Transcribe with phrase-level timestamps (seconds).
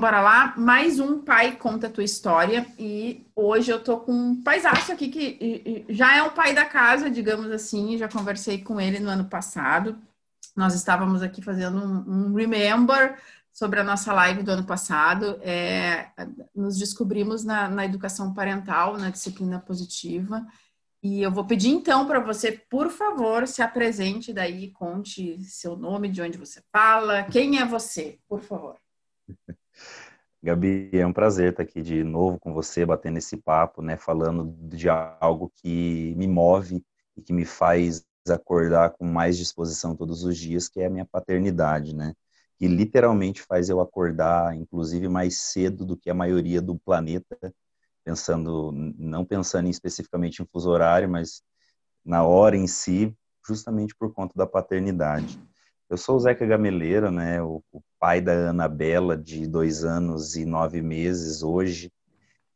[0.00, 0.54] bora lá.
[0.56, 2.66] Mais um pai conta a tua história.
[2.78, 7.10] E hoje eu tô com um paisaço aqui que já é um pai da casa,
[7.10, 7.98] digamos assim.
[7.98, 9.98] Já conversei com ele no ano passado.
[10.56, 13.20] Nós estávamos aqui fazendo um, um remember
[13.52, 15.38] sobre a nossa live do ano passado.
[15.42, 16.10] É,
[16.56, 20.46] nos descobrimos na, na educação parental, na disciplina positiva.
[21.02, 26.08] E eu vou pedir então para você, por favor, se apresente daí, conte seu nome,
[26.08, 28.76] de onde você fala, quem é você, por favor.
[30.42, 34.54] Gabi, é um prazer estar aqui de novo com você, batendo esse papo, né, falando
[34.68, 36.82] de algo que me move
[37.14, 41.04] e que me faz acordar com mais disposição todos os dias, que é a minha
[41.04, 42.14] paternidade, né?
[42.58, 47.36] Que literalmente faz eu acordar, inclusive mais cedo do que a maioria do planeta,
[48.04, 51.42] pensando, não pensando especificamente em fuso horário, mas
[52.04, 53.14] na hora em si,
[53.46, 55.38] justamente por conta da paternidade.
[55.90, 60.44] Eu sou o Zeca Gameleira, né, o, o pai da Anabela, de dois anos e
[60.44, 61.92] nove meses hoje,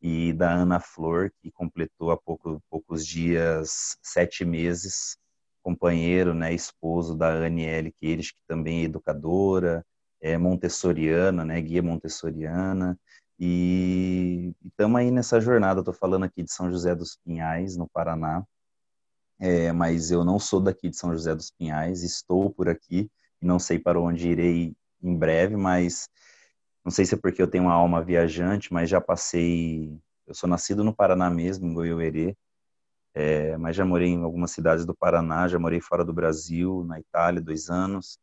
[0.00, 5.18] e da Ana Flor, que completou há pouco, poucos dias sete meses,
[5.64, 9.84] companheiro, né, esposo da Aniele Queires, que também é educadora,
[10.20, 12.96] é montessoriana, né, guia montessoriana,
[13.36, 15.80] e estamos aí nessa jornada.
[15.80, 18.46] Estou falando aqui de São José dos Pinhais, no Paraná,
[19.40, 23.10] é, mas eu não sou daqui de São José dos Pinhais, estou por aqui,
[23.44, 26.08] não sei para onde irei em breve, mas
[26.84, 29.98] não sei se é porque eu tenho uma alma viajante, mas já passei.
[30.26, 32.36] Eu sou nascido no Paraná mesmo, em Goiôerê,
[33.14, 36.98] é, mas já morei em algumas cidades do Paraná, já morei fora do Brasil, na
[36.98, 38.18] Itália, dois anos.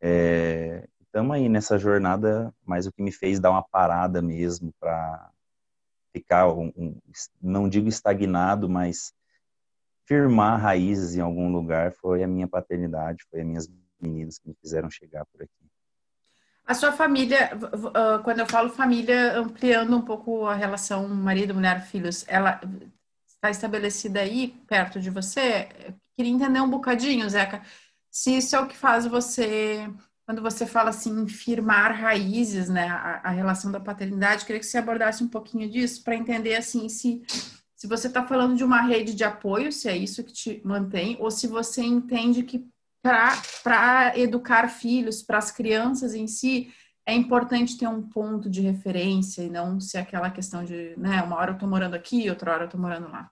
[0.00, 5.30] Estamos é, aí nessa jornada, mas o que me fez dar uma parada mesmo para
[6.12, 7.00] ficar, um, um,
[7.40, 9.12] não digo estagnado, mas
[10.06, 13.68] firmar raízes em algum lugar foi a minha paternidade, foi as minhas
[14.02, 15.52] meninos que me fizeram chegar por aqui.
[16.64, 17.50] A sua família,
[18.24, 22.60] quando eu falo família, ampliando um pouco a relação marido, mulher, filhos, ela
[23.26, 25.68] está estabelecida aí perto de você?
[25.86, 27.62] Eu queria entender um bocadinho, Zeca,
[28.10, 29.90] se isso é o que faz você,
[30.24, 34.78] quando você fala assim, firmar raízes, né, a, a relação da paternidade, queria que você
[34.78, 37.22] abordasse um pouquinho disso para entender assim se
[37.82, 41.16] se você está falando de uma rede de apoio, se é isso que te mantém,
[41.18, 42.64] ou se você entende que
[43.02, 46.72] para educar filhos, para as crianças em si,
[47.04, 51.36] é importante ter um ponto de referência e não ser aquela questão de, né, uma
[51.36, 53.30] hora eu estou morando aqui, outra hora eu estou morando lá.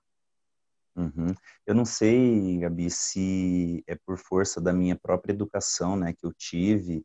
[0.96, 1.32] Uhum.
[1.64, 6.32] Eu não sei, Gabi, se é por força da minha própria educação, né, que eu
[6.32, 7.04] tive,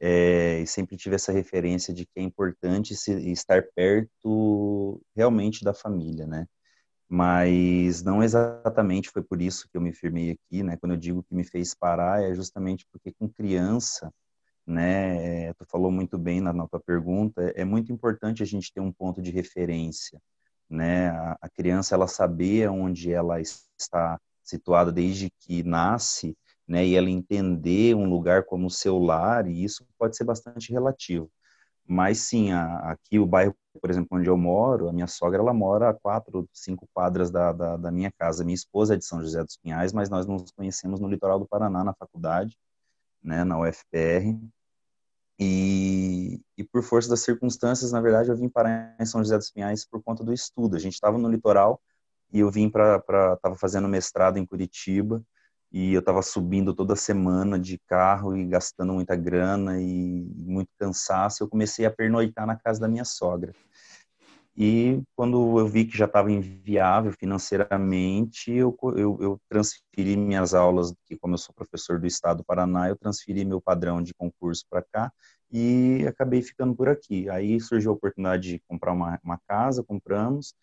[0.00, 5.72] é, e sempre tive essa referência de que é importante se, estar perto realmente da
[5.72, 6.46] família, né?
[7.08, 10.76] Mas não exatamente foi por isso que eu me firmei aqui, né?
[10.76, 14.12] Quando eu digo que me fez parar, é justamente porque com criança,
[14.66, 15.52] né?
[15.54, 18.92] Tu falou muito bem na, na tua pergunta, é muito importante a gente ter um
[18.92, 20.20] ponto de referência,
[20.68, 21.10] né?
[21.10, 26.36] A, a criança ela saber onde ela está situada desde que nasce,
[26.66, 26.84] né?
[26.84, 31.30] E ela entender um lugar como seu lar, e isso pode ser bastante relativo.
[31.86, 35.54] Mas sim, a, aqui o bairro, por exemplo, onde eu moro, a minha sogra, ela
[35.54, 38.44] mora a quatro, cinco quadras da, da, da, minha casa.
[38.44, 41.46] Minha esposa é de São José dos Pinhais, mas nós nos conhecemos no litoral do
[41.46, 42.56] Paraná, na faculdade,
[43.22, 44.36] né, na UFPR.
[45.38, 49.50] E, e por força das circunstâncias, na verdade, eu vim parar em São José dos
[49.50, 50.76] Pinhais por conta do estudo.
[50.76, 51.80] A gente estava no litoral
[52.32, 52.96] e eu vim para,
[53.34, 55.22] estava fazendo mestrado em Curitiba,
[55.78, 61.44] e eu estava subindo toda semana de carro e gastando muita grana e muito cansaço.
[61.44, 63.52] Eu comecei a pernoitar na casa da minha sogra.
[64.56, 70.94] E quando eu vi que já estava inviável financeiramente, eu, eu, eu, transferi minhas aulas,
[71.04, 74.64] que como eu sou professor do Estado do Paraná, eu transferi meu padrão de concurso
[74.70, 75.12] para cá
[75.52, 77.28] e acabei ficando por aqui.
[77.28, 80.54] Aí surgiu a oportunidade de comprar uma, uma casa, compramos,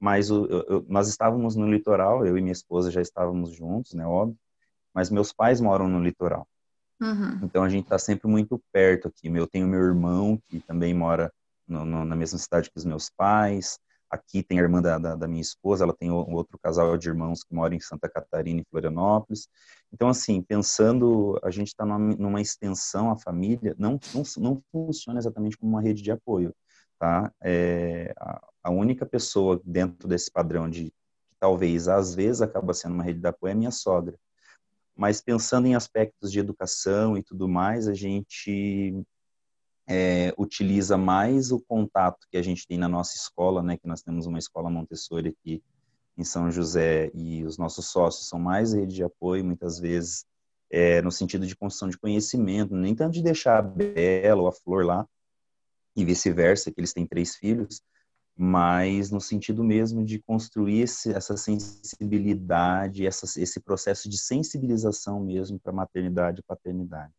[0.00, 0.48] mas eu,
[0.88, 4.38] nós estávamos no litoral, eu e minha esposa já estávamos juntos, né, óbvio,
[4.94, 6.46] mas meus pais moram no litoral.
[7.00, 7.40] Uhum.
[7.42, 9.26] Então a gente está sempre muito perto aqui.
[9.28, 11.32] Eu tenho meu irmão que também mora
[11.66, 13.78] no, no, na mesma cidade que os meus pais.
[14.08, 17.42] Aqui tem a irmã da, da, da minha esposa, ela tem outro casal de irmãos
[17.42, 19.48] que mora em Santa Catarina e Florianópolis.
[19.90, 25.18] Então, assim, pensando, a gente está numa, numa, extensão, a família não, não, não funciona
[25.18, 26.54] exatamente como uma rede de apoio,
[26.98, 27.32] tá?
[27.42, 32.94] É, a, a única pessoa dentro desse padrão de que talvez às vezes acaba sendo
[32.94, 34.18] uma rede de apoio é a minha sogra
[34.96, 39.04] mas pensando em aspectos de educação e tudo mais, a gente
[39.86, 44.02] é, utiliza mais o contato que a gente tem na nossa escola, né, que nós
[44.02, 45.62] temos uma escola Montessori aqui
[46.16, 50.26] em São José e os nossos sócios são mais rede de apoio, muitas vezes
[50.70, 54.52] é, no sentido de construção de conhecimento, nem tanto de deixar a Bela ou a
[54.52, 55.06] Flor lá,
[55.94, 57.82] e vice-versa, que eles têm três filhos,
[58.36, 65.58] mas no sentido mesmo de construir esse, essa sensibilidade, essa, esse processo de sensibilização mesmo
[65.58, 67.12] para maternidade e paternidade.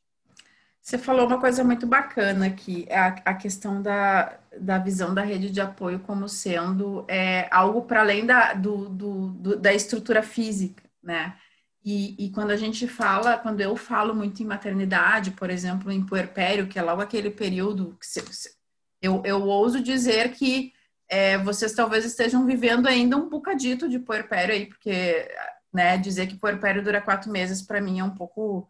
[0.82, 5.50] Você falou uma coisa muito bacana aqui, a, a questão da, da visão da rede
[5.50, 10.84] de apoio como sendo é, algo para além da, do, do, do, da estrutura física,
[11.02, 11.38] né?
[11.86, 16.06] E, e, quando a gente fala, quando eu falo muito em maternidade, por exemplo, em
[16.06, 18.56] puerpério, que é logo aquele período que se,
[19.02, 20.74] eu, eu ouso dizer que
[21.14, 25.28] é, vocês talvez estejam vivendo ainda um bocadito de puerpério aí, porque
[25.72, 28.68] né, dizer que puerpério dura quatro meses para mim é um pouco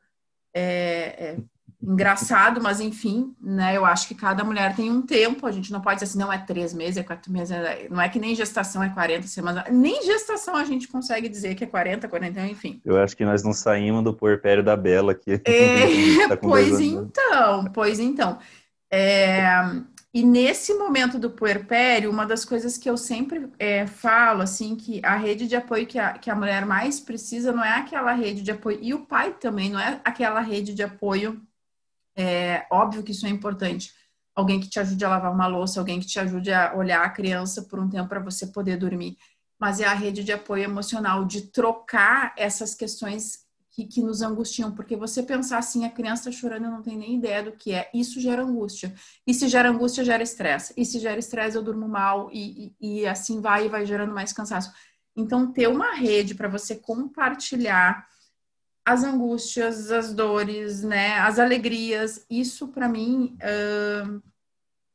[0.53, 0.63] é,
[1.17, 1.37] é
[1.81, 3.77] engraçado, mas enfim, né?
[3.77, 6.33] Eu acho que cada mulher tem um tempo, a gente não pode dizer assim, não
[6.33, 7.87] é três meses, é quatro meses, é...
[7.89, 11.63] não é que nem gestação é 40 semanas, nem gestação a gente consegue dizer que
[11.63, 12.81] é 40, 41, enfim.
[12.83, 15.41] Eu acho que nós não saímos do puerpério da Bela aqui.
[15.45, 18.37] É, tá pois então, pois então.
[18.91, 19.47] É,
[20.13, 25.03] e nesse momento do puerpério, uma das coisas que eu sempre é, falo, assim, que
[25.03, 28.43] a rede de apoio que a, que a mulher mais precisa não é aquela rede
[28.43, 31.41] de apoio, e o pai também, não é aquela rede de apoio,
[32.15, 33.91] é óbvio que isso é importante,
[34.35, 37.09] alguém que te ajude a lavar uma louça, alguém que te ajude a olhar a
[37.09, 39.17] criança por um tempo para você poder dormir,
[39.59, 43.42] mas é a rede de apoio emocional, de trocar essas questões
[43.73, 47.15] que, que, nos angustiam, porque você pensar assim, a criança chorando, eu não tenho nem
[47.15, 48.93] ideia do que é, isso gera angústia.
[49.25, 50.73] E se gera angústia, gera estresse.
[50.77, 54.13] E se gera estresse, eu durmo mal e, e, e assim vai e vai gerando
[54.13, 54.71] mais cansaço.
[55.15, 58.07] Então, ter uma rede para você compartilhar
[58.85, 64.21] as angústias, as dores, né, as alegrias, isso para mim uh,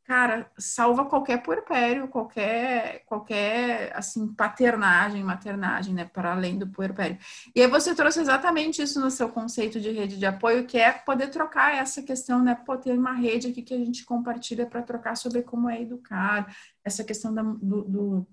[0.08, 7.19] cara, salva qualquer puerpério, qualquer, qualquer, assim, paternagem, maternagem, né, para além do puerpério.
[7.55, 10.93] E aí você trouxe exatamente isso no seu conceito de rede de apoio, que é
[10.93, 14.81] poder trocar essa questão, né, pô, ter uma rede aqui que a gente compartilha para
[14.81, 18.26] trocar sobre como é educar, essa questão da, do, do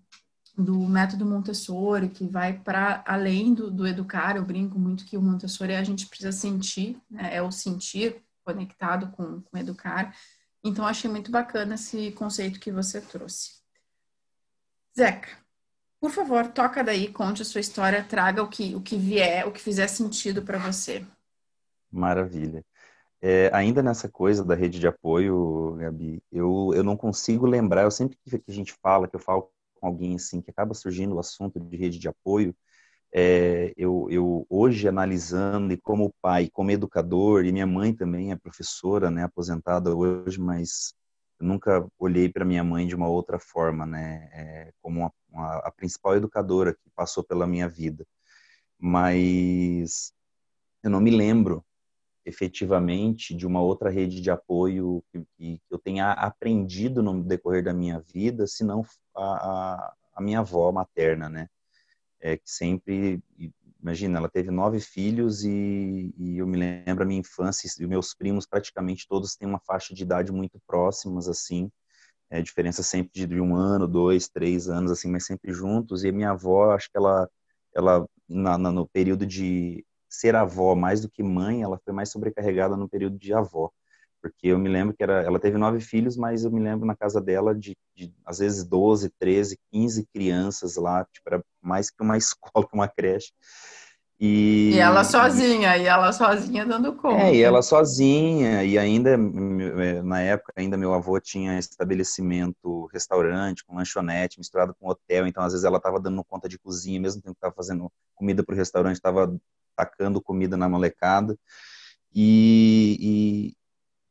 [0.58, 5.22] do método Montessori, que vai para além do, do, educar, eu brinco muito que o
[5.22, 10.16] Montessori a gente precisa sentir, né, é o sentir conectado com, com educar,
[10.66, 13.62] então, achei muito bacana esse conceito que você trouxe.
[14.98, 15.30] Zeca,
[16.02, 19.52] por favor, toca daí, conte a sua história, traga o que, o que vier, o
[19.52, 21.06] que fizer sentido para você.
[21.92, 22.66] Maravilha.
[23.22, 27.92] É, ainda nessa coisa da rede de apoio, Gabi, eu, eu não consigo lembrar, eu
[27.92, 31.20] sempre que a gente fala, que eu falo com alguém assim, que acaba surgindo o
[31.20, 32.56] assunto de rede de apoio,
[33.18, 38.36] é, eu, eu, hoje analisando e como pai, como educador, e minha mãe também é
[38.36, 40.94] professora, né, aposentada hoje, mas
[41.40, 45.58] eu nunca olhei para minha mãe de uma outra forma, né, é, como uma, uma,
[45.60, 48.06] a principal educadora que passou pela minha vida.
[48.78, 50.12] Mas
[50.84, 51.64] eu não me lembro
[52.26, 57.74] efetivamente de uma outra rede de apoio que, que, eu tenha aprendido no decorrer da
[57.74, 58.84] minha vida, senão
[59.16, 61.48] a, a, a minha avó materna, né?
[62.20, 63.22] É, que sempre,
[63.82, 68.14] imagina, ela teve nove filhos e, e, eu me lembro a minha infância e meus
[68.14, 71.72] primos praticamente todos têm uma faixa de idade muito próximas, assim,
[72.30, 76.04] é, diferença sempre de um ano, dois, três anos, assim, mas sempre juntos.
[76.04, 77.30] E a minha avó, acho que ela,
[77.74, 82.10] ela na, na, no período de ser avó mais do que mãe, ela foi mais
[82.10, 83.72] sobrecarregada no período de avó
[84.26, 86.96] porque eu me lembro que era, ela teve nove filhos, mas eu me lembro na
[86.96, 92.02] casa dela de, de às vezes 12, 13, 15 crianças lá, tipo, era mais que
[92.02, 93.32] uma escola, que uma creche.
[94.20, 97.22] E, e ela sozinha, e ela sozinha dando conta.
[97.22, 103.64] É, e ela sozinha, e ainda, é, na época, ainda meu avô tinha estabelecimento, restaurante,
[103.64, 107.22] com lanchonete, misturado com hotel, então às vezes ela estava dando conta de cozinha, mesmo
[107.22, 109.38] tempo que estava fazendo comida para o restaurante, estava
[109.76, 111.38] tacando comida na molecada.
[112.12, 113.54] E,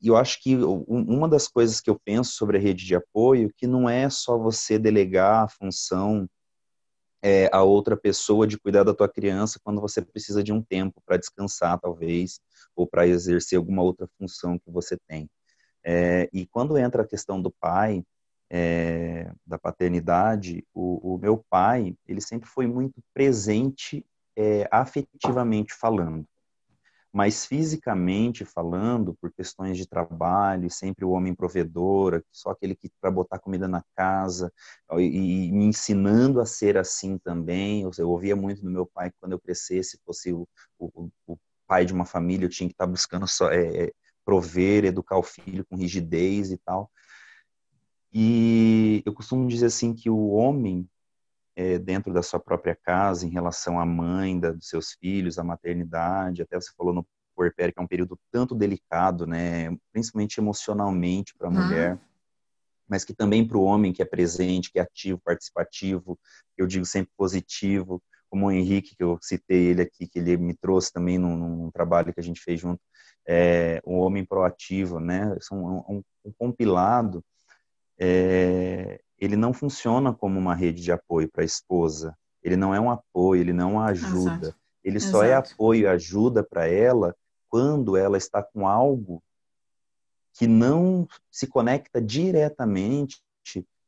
[0.04, 0.54] e eu acho que
[0.86, 4.36] uma das coisas que eu penso sobre a rede de apoio que não é só
[4.36, 6.28] você delegar a função
[7.22, 11.00] é, a outra pessoa de cuidar da tua criança quando você precisa de um tempo
[11.06, 12.38] para descansar, talvez,
[12.76, 15.26] ou para exercer alguma outra função que você tem.
[15.82, 18.04] É, e quando entra a questão do pai,
[18.50, 24.04] é, da paternidade, o, o, meu pai, ele sempre foi muito presente
[24.36, 26.26] é, afetivamente falando
[27.14, 33.08] mas fisicamente falando, por questões de trabalho, sempre o homem provedor, só aquele que para
[33.08, 34.52] botar comida na casa,
[34.98, 37.82] e, e, me ensinando a ser assim também.
[37.82, 41.38] Eu, eu, ouvia muito do meu pai que quando eu crescesse, fosse o, o, o,
[41.68, 43.92] pai de uma família, eu tinha que estar tá buscando só, é, é,
[44.24, 46.90] prover, educar o filho com rigidez e tal.
[48.12, 50.88] E eu costumo dizer assim que o homem
[51.56, 55.44] é, dentro da sua própria casa em relação à mãe da, dos seus filhos, à
[55.44, 61.34] maternidade, até você falou no puerpério, que é um período tanto delicado, né, principalmente emocionalmente
[61.36, 61.98] para a mulher.
[62.88, 66.18] mas que também para o homem que é presente, que é ativo, participativo,
[66.56, 70.54] eu digo sempre positivo, como o Henrique, que eu citei ele aqui, que ele me
[70.54, 72.80] trouxe também num, num trabalho que a gente fez junto,
[73.26, 75.36] é, um homem proativo, né?
[75.40, 77.24] São um, um compilado,
[77.98, 82.16] é, ele não funciona como uma rede de apoio para a esposa.
[82.42, 84.48] Ele não é um apoio, ele não a ajuda.
[84.48, 84.56] Exato.
[84.82, 85.50] Ele só é Exato.
[85.50, 87.14] é apoio e ajuda para ela
[87.48, 89.22] quando ela está com algo
[90.34, 93.22] que não se conecta diretamente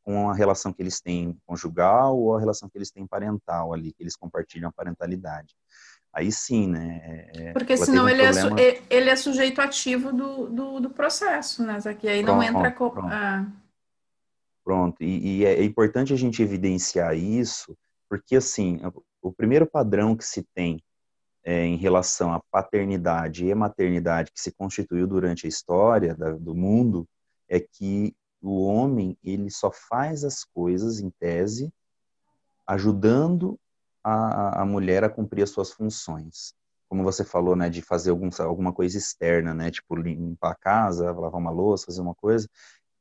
[0.07, 3.93] com a relação que eles têm conjugal ou a relação que eles têm parental ali,
[3.93, 5.53] que eles compartilham a parentalidade.
[6.13, 7.01] Aí sim, né?
[7.03, 8.61] É, é Porque senão um ele, problema...
[8.61, 11.79] é, ele é sujeito ativo do, do, do processo, né?
[11.99, 12.71] Que aí pronto, não entra...
[12.71, 13.01] Pronto.
[13.03, 13.47] Ah.
[14.67, 15.01] Pronto.
[15.01, 18.81] E, e, é importante a gente evidenciar isso, porque assim,
[19.23, 20.83] o primeiro padrão que se tem
[21.45, 26.53] é, em relação à paternidade e maternidade que se constituiu durante a história da, do
[26.53, 27.07] mundo
[27.49, 31.73] é que o homem ele só faz as coisas em tese
[32.67, 33.57] ajudando
[34.03, 36.53] a, a mulher a cumprir as suas funções
[36.89, 41.13] como você falou né de fazer algum, alguma coisa externa né tipo limpar a casa
[41.13, 42.49] lavar uma louça fazer uma coisa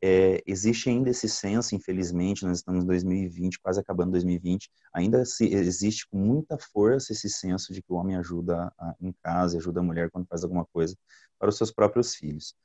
[0.01, 5.45] é, existe ainda esse senso, infelizmente, nós estamos em 2020, quase acabando 2020, ainda se,
[5.45, 9.79] existe com muita força esse senso de que o homem ajuda a, em casa, ajuda
[9.79, 10.95] a mulher quando faz alguma coisa
[11.39, 12.55] para os seus próprios filhos.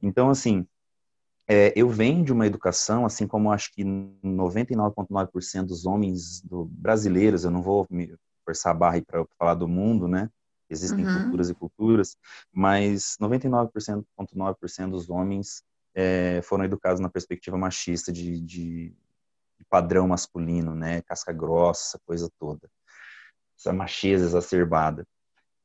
[0.00, 0.66] Então, assim,
[1.46, 7.44] é, eu venho de uma educação, assim como acho que 99,9% dos homens do, brasileiros,
[7.44, 8.14] eu não vou me
[8.44, 10.30] forçar a barra para falar do mundo, né?
[10.68, 11.22] Existem uhum.
[11.24, 12.16] culturas e culturas,
[12.50, 15.62] mas 99,9% dos homens
[15.94, 18.94] é, foram educados na perspectiva machista de, de,
[19.72, 21.00] padrão masculino, né?
[21.00, 22.68] Casca grossa, coisa toda.
[23.58, 25.06] Essa macheza exacerbada.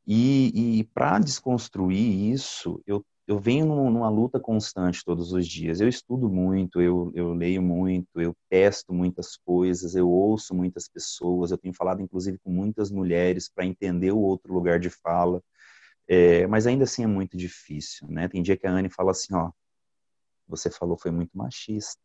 [0.07, 5.81] E, e para desconstruir isso, eu, eu venho numa luta constante todos os dias.
[5.81, 11.51] Eu estudo muito, eu, eu leio muito, eu testo muitas coisas, eu ouço muitas pessoas,
[11.51, 15.43] eu tenho falado inclusive com muitas mulheres para entender o outro lugar de fala.
[16.07, 18.29] É, mas ainda assim é muito difícil, né?
[18.29, 19.51] Tem dia que a Anne fala assim, ó,
[20.47, 22.01] você falou foi muito machista.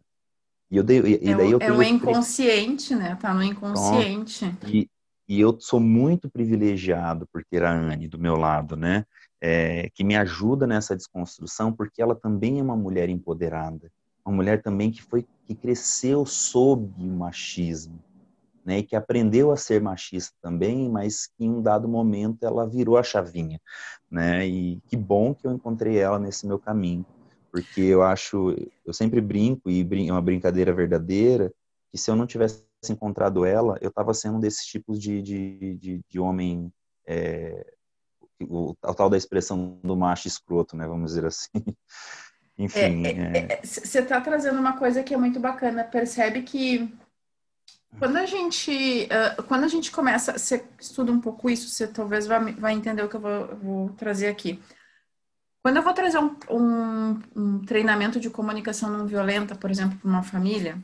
[0.73, 3.15] E eu dei, e, é, daí eu é o inconsciente, né?
[3.21, 4.57] Tá no inconsciente.
[4.67, 4.89] E,
[5.29, 9.05] e eu sou muito privilegiado por ter a Anne do meu lado, né?
[9.39, 13.91] É, que me ajuda nessa desconstrução, porque ela também é uma mulher empoderada,
[14.25, 18.03] uma mulher também que foi que cresceu sob o machismo,
[18.65, 18.79] né?
[18.79, 22.97] E que aprendeu a ser machista também, mas que em um dado momento ela virou
[22.97, 23.61] a chavinha,
[24.11, 24.47] né?
[24.47, 27.05] E que bom que eu encontrei ela nesse meu caminho
[27.53, 31.53] porque eu acho, eu sempre brinco, e é uma brincadeira verdadeira,
[31.91, 35.77] que se eu não tivesse encontrado ela, eu estava sendo um desses tipos de, de,
[35.77, 36.73] de, de homem,
[37.07, 37.75] é,
[38.41, 41.51] o, o, tal da expressão do macho escroto, né, vamos dizer assim.
[42.59, 43.03] Enfim.
[43.03, 46.91] Você é, é, é, está trazendo uma coisa que é muito bacana, percebe que
[47.99, 52.27] quando a gente, uh, quando a gente começa, você estuda um pouco isso, você talvez
[52.27, 54.59] vai, vai entender o que eu vou, vou trazer aqui.
[55.63, 60.11] Quando eu vou trazer um, um, um treinamento de comunicação não violenta, por exemplo, para
[60.11, 60.83] uma família,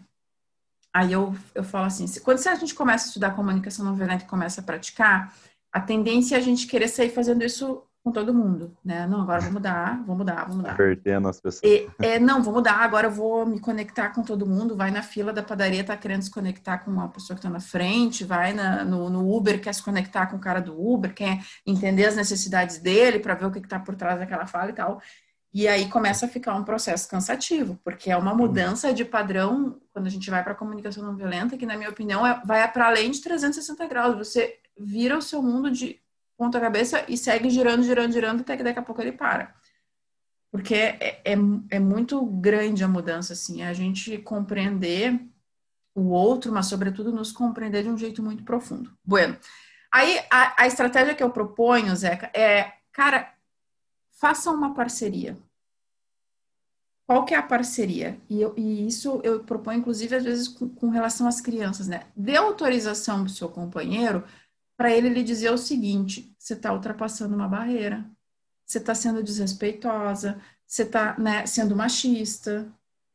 [0.94, 4.28] aí eu, eu falo assim, quando a gente começa a estudar comunicação não violenta e
[4.28, 5.34] começa a praticar,
[5.72, 9.06] a tendência é a gente querer sair fazendo isso com todo mundo, né?
[9.06, 10.76] Não, agora vou mudar, vou mudar, vou mudar.
[10.76, 11.62] Perdendo as pessoas.
[11.62, 15.02] E, é, não, vou mudar, agora eu vou me conectar com todo mundo, vai na
[15.02, 18.54] fila da padaria, tá querendo se conectar com uma pessoa que tá na frente, vai
[18.54, 22.16] na, no, no, Uber, quer se conectar com o cara do Uber, quer entender as
[22.16, 25.02] necessidades dele para ver o que, que tá por trás daquela fala e tal.
[25.52, 30.06] E aí começa a ficar um processo cansativo, porque é uma mudança de padrão quando
[30.06, 32.86] a gente vai para a comunicação não violenta, que na minha opinião é, vai para
[32.86, 34.16] além de 360 graus.
[34.16, 36.00] Você vira o seu mundo de
[36.38, 39.52] ponta cabeça e segue girando, girando, girando, até que daqui a pouco ele para.
[40.50, 41.36] Porque é, é,
[41.70, 45.20] é muito grande a mudança, assim, é a gente compreender
[45.94, 48.96] o outro, mas sobretudo nos compreender de um jeito muito profundo.
[49.04, 49.36] Bueno,
[49.92, 53.34] aí a, a estratégia que eu proponho, Zeca, é, cara,
[54.12, 55.36] faça uma parceria.
[57.04, 58.20] Qual que é a parceria?
[58.28, 62.06] E, eu, e isso eu proponho, inclusive, às vezes, com, com relação às crianças, né?
[62.14, 64.24] Dê autorização para o seu companheiro
[64.78, 68.08] para ele lhe dizer o seguinte: você está ultrapassando uma barreira,
[68.64, 72.72] você está sendo desrespeitosa, você está né, sendo machista,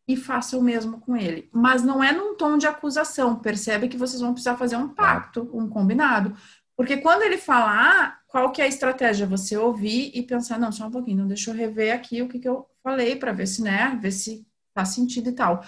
[0.08, 1.50] e faça o mesmo com ele.
[1.52, 5.50] Mas não é num tom de acusação, percebe que vocês vão precisar fazer um pacto,
[5.54, 6.36] um combinado.
[6.76, 9.28] Porque quando ele falar, ah, qual que é a estratégia?
[9.28, 12.40] Você ouvir e pensar, não, só um pouquinho, não deixa eu rever aqui o que,
[12.40, 15.64] que eu falei para ver se, né, ver se faz sentido e tal.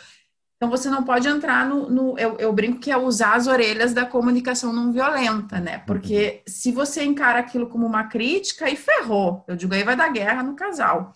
[0.58, 1.90] Então você não pode entrar no.
[1.90, 5.80] no eu, eu, brinco que é usar as orelhas da comunicação não violenta, né?
[5.80, 6.54] Porque uhum.
[6.54, 9.44] se você encara aquilo como uma crítica, aí ferrou.
[9.48, 11.14] Eu digo, aí vai dar guerra no casal.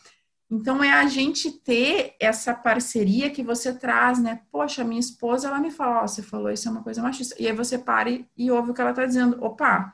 [0.52, 4.42] Então é a gente ter essa parceria que você traz, né?
[4.52, 7.36] Poxa, minha esposa, ela me fala, ó, oh, você falou isso é uma coisa machista.
[7.40, 9.38] E aí você para e, e ouve o que ela tá dizendo.
[9.44, 9.94] Opa,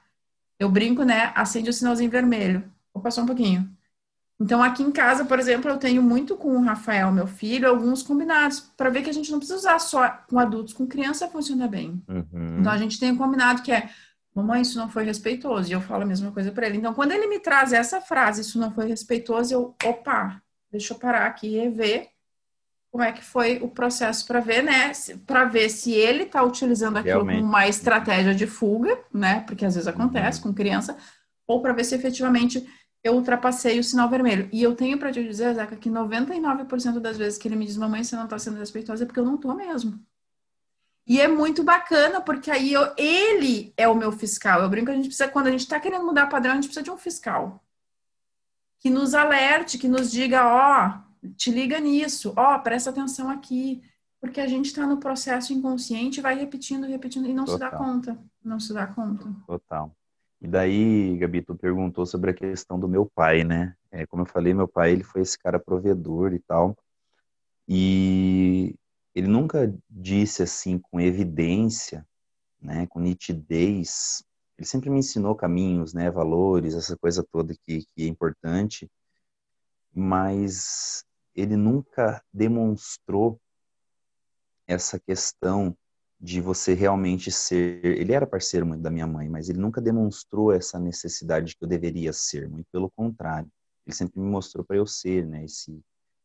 [0.60, 1.32] eu brinco, né?
[1.36, 2.64] Acende o sinalzinho vermelho.
[2.94, 3.70] Opa, só um pouquinho.
[4.40, 8.04] Então aqui em casa, por exemplo, eu tenho muito com o Rafael, meu filho, alguns
[8.04, 11.68] combinados para ver que a gente não precisa usar só com adultos, com criança funciona
[11.68, 12.04] bem.
[12.08, 12.58] Uhum.
[12.60, 13.90] Então a gente tem um combinado que é
[14.36, 15.70] mamãe, isso não foi respeitoso.
[15.70, 16.78] E eu falo a mesma coisa para ele.
[16.78, 21.00] Então, quando ele me traz essa frase, isso não foi respeitoso, eu, opa, deixa eu
[21.00, 22.10] parar aqui e rever
[22.92, 24.92] como é que foi o processo para ver, né?
[25.26, 27.40] Para ver se ele está utilizando aquilo Realmente.
[27.40, 29.42] como uma estratégia de fuga, né?
[29.42, 30.50] Porque às vezes acontece uhum.
[30.50, 30.98] com criança,
[31.46, 32.66] ou para ver se efetivamente
[33.06, 34.50] eu ultrapassei o sinal vermelho.
[34.52, 37.78] E eu tenho para te dizer, Zeca, que 99% das vezes que ele me diz,
[37.78, 40.04] mamãe, você não está sendo respeitosa, é porque eu não estou mesmo.
[41.06, 44.60] E é muito bacana, porque aí eu, ele é o meu fiscal.
[44.64, 46.84] Eu brinco, a gente precisa, quando a gente está querendo mudar padrão, a gente precisa
[46.84, 47.64] de um fiscal
[48.80, 53.30] que nos alerte, que nos diga, ó, oh, te liga nisso, ó, oh, presta atenção
[53.30, 53.84] aqui,
[54.20, 57.70] porque a gente está no processo inconsciente e vai repetindo, repetindo e não Total.
[57.70, 59.32] se dá conta, não se dá conta.
[59.46, 59.96] Total.
[60.42, 63.76] E daí, Gabi, tu perguntou sobre a questão do meu pai, né?
[63.92, 66.78] É, como eu falei, meu pai, ele foi esse cara provedor e tal,
[67.68, 68.76] e
[69.14, 72.06] ele nunca disse assim com evidência,
[72.62, 74.24] né, com nitidez,
[74.58, 78.90] ele sempre me ensinou caminhos, né, valores, essa coisa toda que, que é importante,
[79.94, 83.40] mas ele nunca demonstrou
[84.68, 85.76] essa questão
[86.26, 87.86] de você realmente ser.
[87.86, 91.64] Ele era parceiro muito da minha mãe, mas ele nunca demonstrou essa necessidade de que
[91.64, 93.48] eu deveria ser, muito pelo contrário.
[93.86, 95.80] Ele sempre me mostrou para eu ser, né, esse,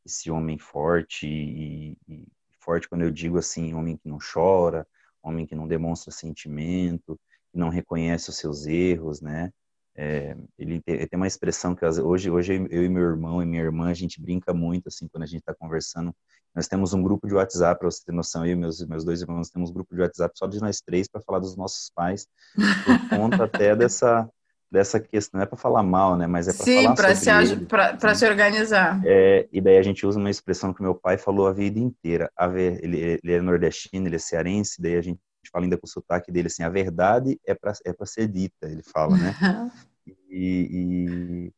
[0.04, 2.26] esse homem forte e, e
[2.60, 4.86] forte quando eu digo assim, homem que não chora,
[5.22, 7.20] homem que não demonstra sentimento,
[7.52, 9.52] não reconhece os seus erros, né?
[9.94, 13.90] É, ele tem uma expressão que hoje, hoje eu e meu irmão e minha irmã
[13.90, 16.14] a gente brinca muito assim quando a gente está conversando.
[16.54, 18.44] Nós temos um grupo de WhatsApp para você ter noção.
[18.44, 21.08] Eu e meus meus dois irmãos temos um grupo de WhatsApp só de nós três
[21.08, 24.28] para falar dos nossos pais por conta até dessa
[24.70, 25.38] dessa questão.
[25.38, 26.26] Não é para falar mal, né?
[26.26, 29.00] Mas é para falar pra sobre se para se organizar.
[29.04, 32.30] É, e daí a gente usa uma expressão que meu pai falou a vida inteira.
[32.36, 34.80] A ver, ele, ele é nordestino, ele é cearense.
[34.80, 37.72] Daí a gente gente fala ainda com o sotaque dele assim, a verdade é para
[37.84, 39.34] é ser dita, ele fala, né?
[40.28, 41.52] e, e,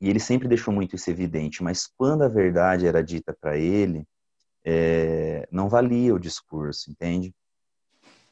[0.00, 4.06] e, ele sempre deixou muito isso evidente, mas quando a verdade era dita para ele,
[4.64, 7.34] é, não valia o discurso, entende?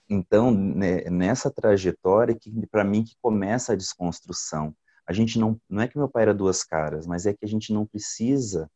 [0.08, 4.74] Então, né, nessa trajetória que para mim que começa a desconstrução.
[5.06, 7.48] A gente não não é que meu pai era duas caras, mas é que a
[7.48, 8.70] gente não precisa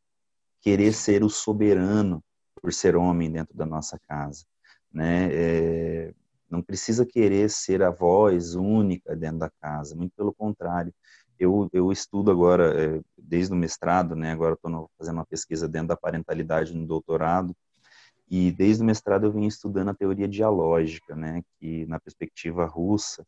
[0.61, 2.23] querer ser o soberano
[2.61, 4.45] por ser homem dentro da nossa casa
[4.93, 5.29] né?
[5.33, 6.15] É,
[6.49, 10.93] não precisa querer ser a voz única dentro da casa, muito pelo contrário.
[11.41, 14.31] Eu, eu estudo agora, é, desde o mestrado, né?
[14.31, 17.57] Agora estou fazendo uma pesquisa dentro da parentalidade no doutorado,
[18.31, 21.43] e desde o mestrado eu venho estudando a teoria dialógica, né?
[21.59, 23.27] Que na perspectiva russa,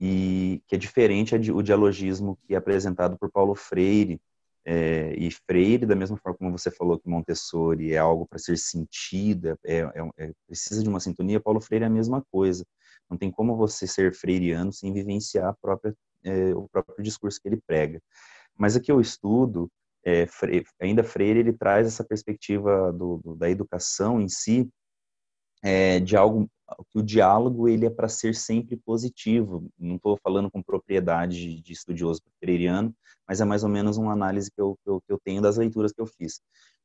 [0.00, 4.18] e que é diferente o dialogismo que é apresentado por Paulo Freire,
[4.64, 8.56] é, e Freire, da mesma forma como você falou que Montessori é algo para ser
[8.56, 12.64] sentida, é, é, é, precisa de uma sintonia, Paulo Freire é a mesma coisa.
[13.10, 17.60] Não tem como você ser freiriano sem vivenciar própria, é, o próprio discurso que ele
[17.66, 18.00] prega.
[18.56, 19.70] Mas aqui eu estudo,
[20.04, 24.68] é, Freire, ainda Freire, ele traz essa perspectiva do, do, da educação em si,
[25.62, 26.48] é, de algo
[26.90, 29.68] que o diálogo ele é para ser sempre positivo.
[29.78, 32.94] Não estou falando com propriedade de estudioso freiriano,
[33.28, 35.56] mas é mais ou menos uma análise que eu, que eu, que eu tenho das
[35.56, 36.40] leituras que eu fiz.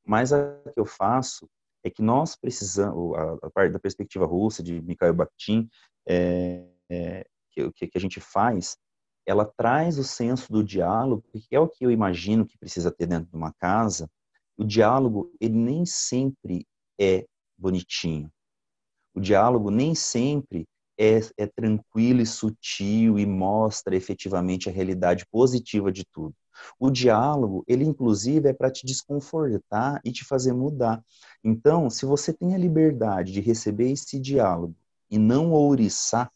[0.05, 1.49] Mas a que eu faço
[1.83, 5.69] é que nós precisamos, a, a parte da perspectiva russa, de Mikhail Bakhtin,
[6.07, 8.77] é, é, que, que a gente faz,
[9.27, 13.05] ela traz o senso do diálogo, que é o que eu imagino que precisa ter
[13.05, 14.09] dentro de uma casa.
[14.57, 16.65] O diálogo, ele nem sempre
[16.99, 17.25] é
[17.57, 18.31] bonitinho
[19.17, 25.91] o diálogo nem sempre é, é, tranquilo e sutil e mostra efetivamente a realidade positiva
[25.91, 26.35] de tudo.
[26.79, 31.03] O diálogo, ele inclusive é para te desconfortar e te fazer mudar.
[31.43, 34.75] Então, se você tem a liberdade de receber esse diálogo
[35.09, 36.31] e não ouriçar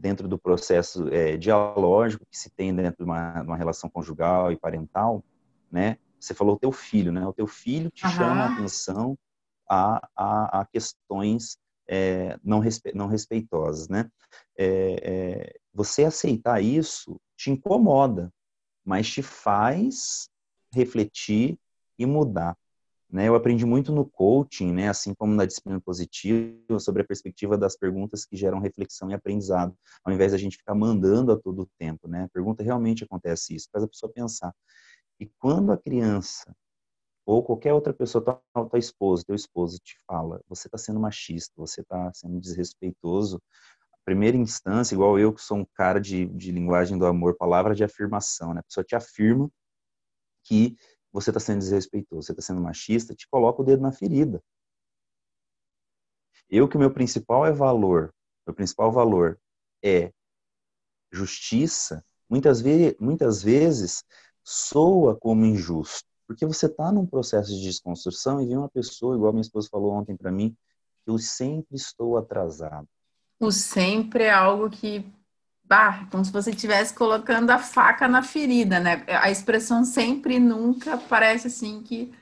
[0.00, 4.56] dentro do processo é, dialógico que se tem dentro de uma, uma, relação conjugal e
[4.56, 5.22] parental,
[5.70, 5.98] né?
[6.18, 7.26] Você falou o teu filho, né?
[7.26, 8.12] O teu filho te uhum.
[8.12, 9.18] chama a atenção
[9.68, 14.10] a, a, a questões é, não, respe, não respeitosas, né?
[14.56, 18.32] É, é, você aceitar isso te incomoda,
[18.84, 20.28] mas te faz
[20.72, 21.58] refletir
[21.98, 22.56] e mudar.
[23.12, 23.28] Né?
[23.28, 24.88] Eu aprendi muito no coaching, né?
[24.88, 29.74] assim como na disciplina positiva, sobre a perspectiva das perguntas que geram reflexão e aprendizado,
[30.04, 32.06] ao invés da gente ficar mandando a todo tempo.
[32.08, 32.24] Né?
[32.24, 34.54] A pergunta realmente acontece isso, faz a pessoa pensar.
[35.18, 36.54] E quando a criança
[37.26, 41.52] ou qualquer outra pessoa, tua, tua esposa, teu esposo te fala, você está sendo machista,
[41.56, 43.40] você está sendo desrespeitoso,
[44.04, 47.84] primeira instância, igual eu que sou um cara de, de linguagem do amor, palavra de
[47.84, 48.60] afirmação, né?
[48.60, 49.48] A pessoa te afirma
[50.42, 50.76] que
[51.12, 54.42] você está sendo desrespeitoso, você está sendo machista, te coloca o dedo na ferida.
[56.48, 58.12] Eu que o meu principal é valor,
[58.46, 59.38] meu principal valor
[59.82, 60.12] é
[61.12, 64.04] justiça, muitas, ve muitas vezes
[64.44, 69.32] soa como injusto, porque você está num processo de desconstrução e vem uma pessoa, igual
[69.32, 70.56] minha esposa falou ontem para mim,
[71.04, 72.88] que eu sempre estou atrasado.
[73.38, 75.04] O sempre é algo que,
[75.70, 79.04] bah, como se você estivesse colocando a faca na ferida, né?
[79.06, 82.12] A expressão sempre e nunca parece assim que.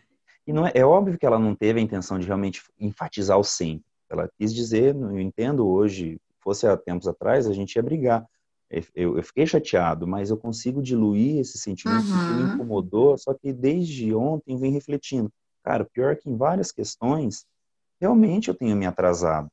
[0.47, 3.45] E não é, é óbvio que ela não teve a intenção de realmente enfatizar o
[3.45, 3.87] sempre.
[4.11, 8.27] Ela quis dizer, eu entendo hoje, fosse há tempos atrás, a gente ia brigar.
[8.95, 12.19] Eu, eu fiquei chateado, mas eu consigo diluir esse sentimento uhum.
[12.19, 12.55] que me uhum.
[12.55, 15.33] incomodou, só que desde ontem vem refletindo.
[15.65, 17.47] Cara, pior que em várias questões,
[17.99, 19.51] realmente eu tenho me atrasado.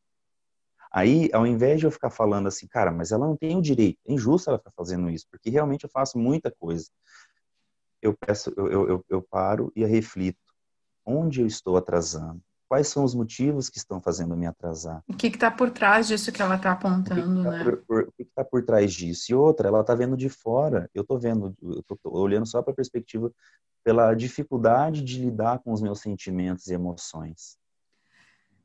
[0.95, 3.99] Aí, ao invés de eu ficar falando assim, cara, mas ela não tem o direito,
[4.07, 6.89] é injusto ela estar fazendo isso, porque realmente eu faço muita coisa.
[8.01, 10.39] Eu peço, eu, eu, eu paro e reflito.
[11.05, 12.39] Onde eu estou atrasando?
[12.69, 15.03] Quais são os motivos que estão fazendo me atrasar?
[15.05, 17.63] O que está por trás disso que ela está apontando, o que que tá né?
[17.65, 19.33] Por, por, o que está por trás disso?
[19.33, 20.89] E outra, ela está vendo de fora.
[20.93, 23.29] Eu estou vendo, eu estou olhando só para a perspectiva,
[23.83, 27.57] pela dificuldade de lidar com os meus sentimentos e emoções.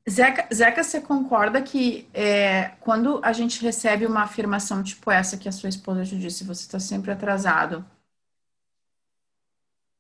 [0.09, 5.49] Zeca, Zeca, você concorda que é, quando a gente recebe uma afirmação tipo essa que
[5.49, 7.85] a sua esposa te disse, você está sempre atrasado,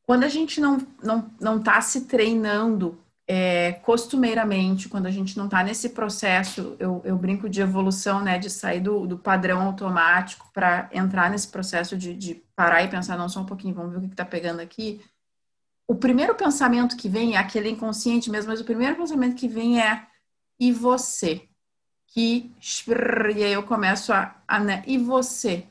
[0.02, 2.98] quando a gente não não não está se treinando
[3.32, 8.38] é, costumeiramente, quando a gente não está nesse processo, eu, eu, brinco de evolução, né,
[8.40, 13.16] de sair do, do padrão automático para entrar nesse processo de, de, parar e pensar,
[13.16, 15.00] não, só um pouquinho, vamos ver o que está pegando aqui
[15.90, 19.82] o primeiro pensamento que vem é aquele inconsciente mesmo, mas o primeiro pensamento que vem
[19.82, 20.06] é
[20.56, 21.48] e você?
[22.06, 22.54] Que
[23.36, 25.66] e aí eu começo a, a né, e você?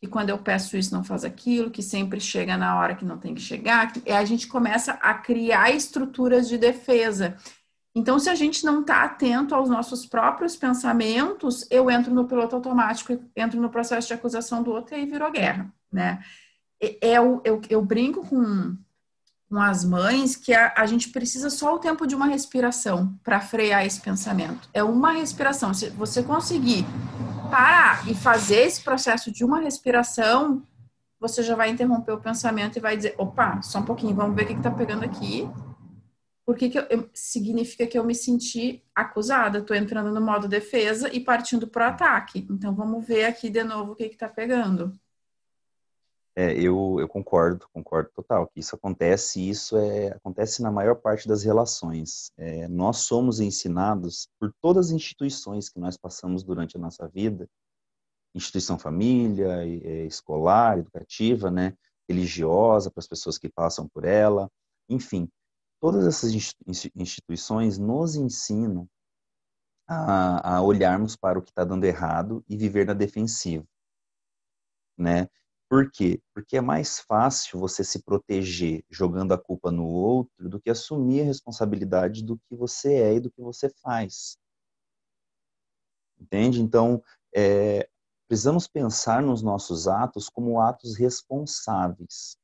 [0.00, 3.18] E quando eu peço isso não faz aquilo, que sempre chega na hora que não
[3.18, 7.36] tem que chegar, e a gente começa a criar estruturas de defesa.
[7.94, 12.56] Então, se a gente não está atento aos nossos próprios pensamentos, eu entro no piloto
[12.56, 16.24] automático, entro no processo de acusação do outro e aí virou guerra, né?
[16.80, 18.74] É, é, eu, eu, eu brinco com,
[19.50, 23.40] com as mães que a, a gente precisa só o tempo de uma respiração para
[23.40, 24.68] frear esse pensamento.
[24.72, 25.74] É uma respiração.
[25.74, 26.86] Se você conseguir
[27.50, 30.62] parar e fazer esse processo de uma respiração,
[31.18, 34.44] você já vai interromper o pensamento e vai dizer: opa, só um pouquinho, vamos ver
[34.44, 35.50] o que está pegando aqui.
[36.46, 41.12] Porque que eu, eu, significa que eu me senti acusada, estou entrando no modo defesa
[41.12, 42.46] e partindo para o ataque.
[42.48, 44.92] Então vamos ver aqui de novo o que está pegando.
[46.36, 51.26] É, eu, eu concordo, concordo total, que isso acontece, isso é, acontece na maior parte
[51.26, 52.30] das relações.
[52.36, 57.48] É, nós somos ensinados por todas as instituições que nós passamos durante a nossa vida,
[58.34, 61.74] instituição família, é, escolar, educativa, né,
[62.08, 64.48] religiosa, para as pessoas que passam por ela,
[64.88, 65.28] enfim,
[65.80, 66.32] todas essas
[66.94, 68.88] instituições nos ensinam
[69.88, 73.66] a, a olharmos para o que está dando errado e viver na defensiva,
[74.96, 75.28] né?
[75.70, 76.20] Por quê?
[76.34, 81.20] Porque é mais fácil você se proteger jogando a culpa no outro do que assumir
[81.20, 84.36] a responsabilidade do que você é e do que você faz.
[86.20, 86.60] Entende?
[86.60, 87.00] Então,
[87.32, 87.88] é,
[88.26, 92.36] precisamos pensar nos nossos atos como atos responsáveis.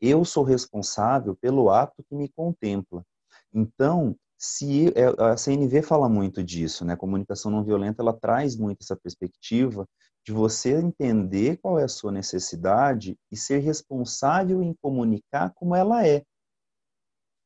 [0.00, 3.04] Eu sou responsável pelo ato que me contempla.
[3.52, 6.94] Então, se é, a CNV fala muito disso, né?
[6.94, 9.86] A comunicação não violenta, ela traz muito essa perspectiva
[10.24, 16.06] de você entender qual é a sua necessidade e ser responsável em comunicar como ela
[16.06, 16.24] é.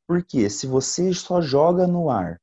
[0.06, 2.40] Porque se você só joga no ar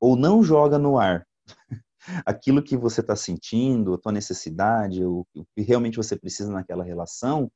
[0.00, 1.26] ou não joga no ar
[2.24, 7.50] aquilo que você está sentindo, a tua necessidade, o que realmente você precisa naquela relação,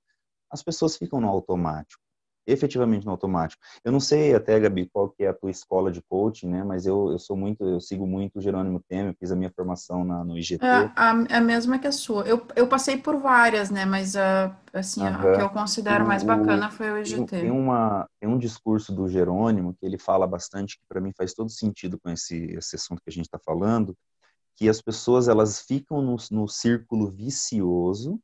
[0.51, 2.03] as pessoas ficam no automático
[2.47, 3.63] efetivamente no automático.
[3.85, 6.65] Eu não sei até, Gabi, qual que é a tua escola de coaching, né?
[6.65, 10.05] Mas eu, eu sou muito, eu sigo muito o Jerônimo Temer, fiz a minha formação
[10.05, 10.65] na, no IGT.
[10.65, 12.25] É a, a mesma que a sua.
[12.25, 13.85] Eu, eu passei por várias, né?
[13.85, 17.27] Mas a, assim, a que eu considero mais bacana foi o IGT.
[17.27, 21.33] Tem, uma, tem um discurso do Jerônimo que ele fala bastante, que para mim faz
[21.35, 23.97] todo sentido com esse, esse assunto que a gente está falando,
[24.57, 28.21] que as pessoas elas ficam no, no círculo vicioso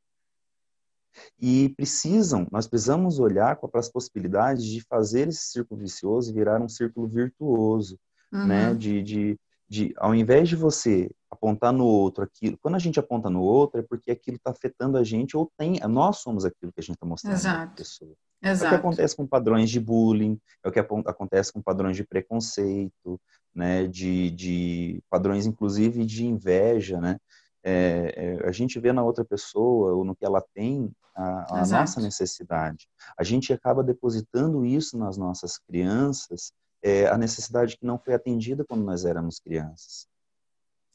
[1.39, 6.69] e precisam, nós precisamos olhar para as possibilidades de fazer esse círculo vicioso virar um
[6.69, 7.99] círculo virtuoso,
[8.31, 8.39] né?
[8.39, 8.47] uhum.
[8.47, 8.73] né?
[8.73, 13.29] De, de, de, ao invés de você apontar no outro aquilo, quando a gente aponta
[13.29, 16.79] no outro é porque aquilo está afetando a gente ou tem, nós somos aquilo que
[16.79, 17.75] a gente está mostrando Exato.
[17.75, 18.13] pessoa.
[18.41, 18.65] Exato.
[18.65, 22.03] É o que acontece com padrões de bullying, é o que acontece com padrões de
[22.03, 23.19] preconceito,
[23.53, 27.19] né, de, de padrões inclusive de inveja, né,
[27.63, 31.65] é, é, a gente vê na outra pessoa ou no que ela tem a, a
[31.65, 32.87] nossa necessidade.
[33.17, 38.63] A gente acaba depositando isso nas nossas crianças, é, a necessidade que não foi atendida
[38.63, 40.07] quando nós éramos crianças.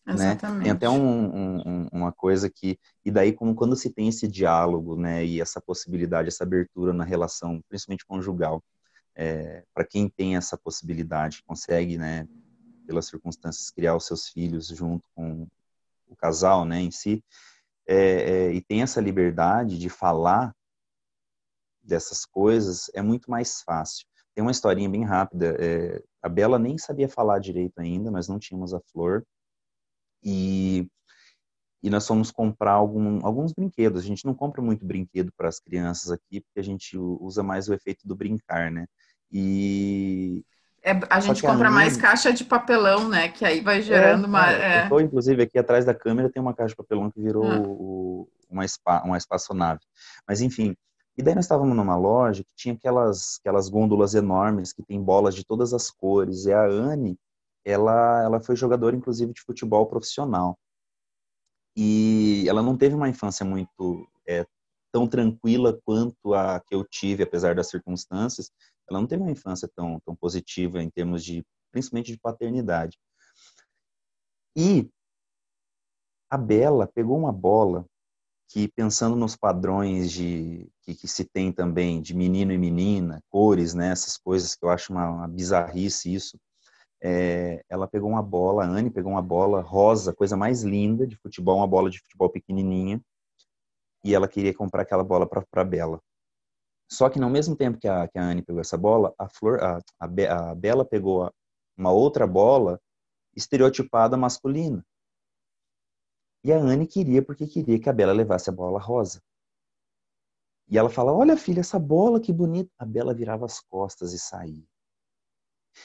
[0.07, 0.59] Exatamente.
[0.59, 0.64] Né?
[0.64, 4.96] Tem até um, um, uma coisa que e daí como quando se tem esse diálogo,
[4.96, 8.62] né, e essa possibilidade, essa abertura na relação, principalmente conjugal,
[9.14, 12.29] é, para quem tem essa possibilidade, consegue, né,
[12.87, 15.46] pelas circunstâncias criar os seus filhos junto com
[16.07, 17.23] o casal, né, em si,
[17.87, 20.55] é, é, e tem essa liberdade de falar
[21.83, 24.07] dessas coisas, é muito mais fácil.
[24.35, 25.57] Tem uma historinha bem rápida.
[25.61, 29.25] É, a Bela nem sabia falar direito ainda, nós não tínhamos a Flor.
[30.23, 30.88] E,
[31.83, 34.03] e nós fomos comprar algum, alguns brinquedos.
[34.03, 37.69] A gente não compra muito brinquedo para as crianças aqui, porque a gente usa mais
[37.69, 38.87] o efeito do brincar, né?
[39.31, 40.45] E
[40.85, 41.70] é, a gente compra a minha...
[41.70, 43.31] mais caixa de papelão, né?
[43.31, 44.53] Que aí vai gerando é, uma.
[44.53, 44.85] É.
[44.85, 48.53] Eu tô, inclusive, aqui atrás da câmera tem uma caixa de papelão que virou ah.
[48.53, 49.81] uma, spa, uma espaçonave.
[50.29, 50.77] Mas, enfim.
[51.16, 55.35] E daí nós estávamos numa loja que tinha aquelas, aquelas gôndolas enormes que tem bolas
[55.35, 56.44] de todas as cores.
[56.44, 57.16] E a Anne,
[57.64, 60.59] ela, ela foi jogadora, inclusive, de futebol profissional.
[61.75, 64.44] E ela não teve uma infância muito é,
[64.92, 68.51] tão tranquila quanto a que eu tive, apesar das circunstâncias
[68.88, 72.99] ela não teve uma infância tão, tão positiva em termos de, principalmente de paternidade.
[74.57, 74.88] E
[76.31, 77.87] a Bela pegou uma bola
[78.49, 83.75] que, pensando nos padrões de que, que, se tem também de menino e menina, cores,
[83.75, 86.38] né, essas coisas que eu acho uma, uma bizarrice isso,
[87.03, 91.16] é, ela pegou uma bola, a Anne pegou uma bola rosa, coisa mais linda de
[91.16, 93.01] futebol, uma bola de futebol pequenininha,
[94.05, 96.01] e ela queria comprar aquela bola para Bela.
[96.90, 99.62] Só que no mesmo tempo que a, que a Anne pegou essa bola, a, Flor,
[99.62, 101.33] a, a, Be, a Bela pegou
[101.77, 102.81] uma outra bola
[103.35, 104.85] estereotipada masculina.
[106.44, 109.20] E a Anne queria porque queria que a Bela levasse a bola rosa.
[110.68, 112.70] E ela fala: Olha, filha, essa bola que bonita.
[112.79, 114.64] A Bela virava as costas e saía.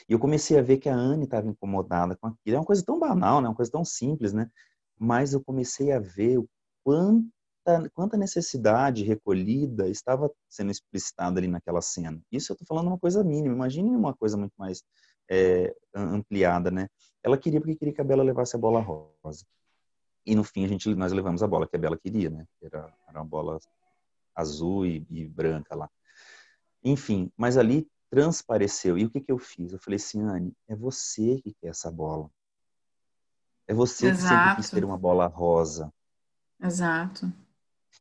[0.08, 2.58] E eu comecei a ver que a Anne estava incomodada com aquilo.
[2.58, 3.48] É uma coisa tão banal, né?
[3.48, 4.50] uma coisa tão simples, né?
[4.98, 6.48] Mas eu comecei a ver o
[6.84, 7.28] quanto
[7.70, 12.22] quanta, quanta necessidade recolhida estava sendo explicitada ali naquela cena.
[12.32, 14.84] Isso eu estou falando uma coisa mínima, imagine uma coisa muito mais
[15.30, 16.90] é, ampliada, né?
[17.24, 19.46] Ela queria porque queria que a Bela levasse a bola rosa.
[20.26, 22.46] E no fim a gente, nós levamos a bola que a Bela queria, né?
[22.62, 23.60] Era, era uma bola
[24.36, 25.90] azul e, e branca lá.
[26.84, 28.98] Enfim, mas ali transpareceu.
[28.98, 29.74] E o que, que eu fiz?
[29.74, 32.30] Eu falei assim, Anne, é você que quer essa bola.
[33.68, 34.24] É você Exato.
[34.24, 35.94] que sempre quis ter uma bola rosa.
[36.62, 37.32] Exato.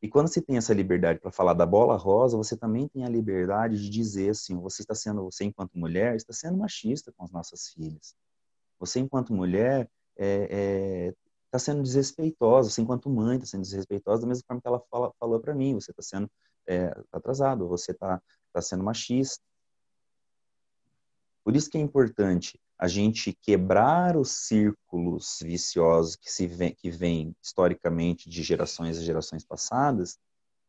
[0.00, 3.08] E quando você tem essa liberdade para falar da bola rosa, você também tem a
[3.08, 7.32] liberdade de dizer assim, você está sendo, você enquanto mulher, está sendo machista com as
[7.32, 8.14] nossas filhas.
[8.78, 11.14] Você enquanto mulher é, é,
[11.46, 15.12] está sendo desrespeitosa, você enquanto mãe está sendo desrespeitosa da mesma forma que ela fala,
[15.18, 16.30] falou para mim, você está sendo
[16.66, 19.42] é, atrasado, você está tá sendo machista.
[21.42, 26.90] Por isso que é importante a gente quebrar os círculos viciosos que se vem, que
[26.90, 30.16] vêm historicamente de gerações a gerações passadas,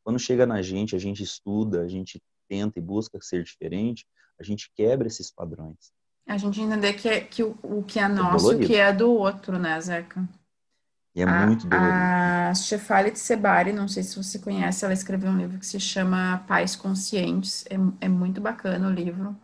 [0.03, 4.07] quando chega na gente, a gente estuda, a gente tenta e busca ser diferente,
[4.39, 5.91] a gente quebra esses padrões.
[6.25, 8.91] A gente entender que, é, que o, o que é, é nosso, o que é
[8.91, 10.27] do outro, né, Zeca?
[11.13, 11.93] E é a, muito dolorido.
[11.93, 16.43] A Shefali Tsebari, não sei se você conhece, ela escreveu um livro que se chama
[16.47, 17.65] Pais Conscientes.
[17.69, 19.35] É, é muito bacana o livro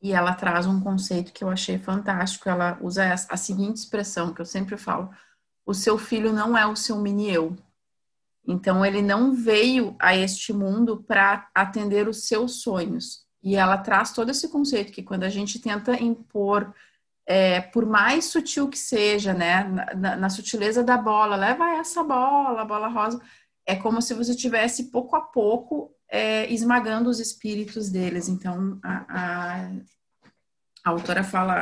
[0.00, 2.48] e ela traz um conceito que eu achei fantástico.
[2.48, 5.10] Ela usa a seguinte expressão que eu sempre falo:
[5.66, 7.56] o seu filho não é o seu mini eu.
[8.46, 13.26] Então ele não veio a este mundo para atender os seus sonhos.
[13.42, 16.74] E ela traz todo esse conceito que quando a gente tenta impor,
[17.26, 22.62] é, por mais sutil que seja, né, na, na, sutileza da bola, leva essa bola,
[22.62, 23.20] a bola rosa,
[23.66, 28.28] é como se você tivesse pouco a pouco é, esmagando os espíritos deles.
[28.28, 29.70] Então, a, a,
[30.84, 31.54] a autora fala,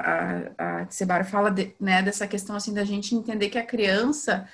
[0.58, 4.48] a, a Tsebara fala de, né, dessa questão assim da gente entender que a criança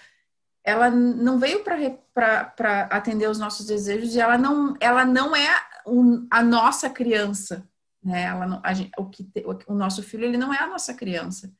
[0.65, 5.49] ela não veio para atender os nossos desejos e ela não, ela não é
[5.87, 7.69] um, a nossa criança,
[8.03, 8.23] né?
[8.23, 11.53] Ela não, gente, o, que, o, o nosso filho ele não é a nossa criança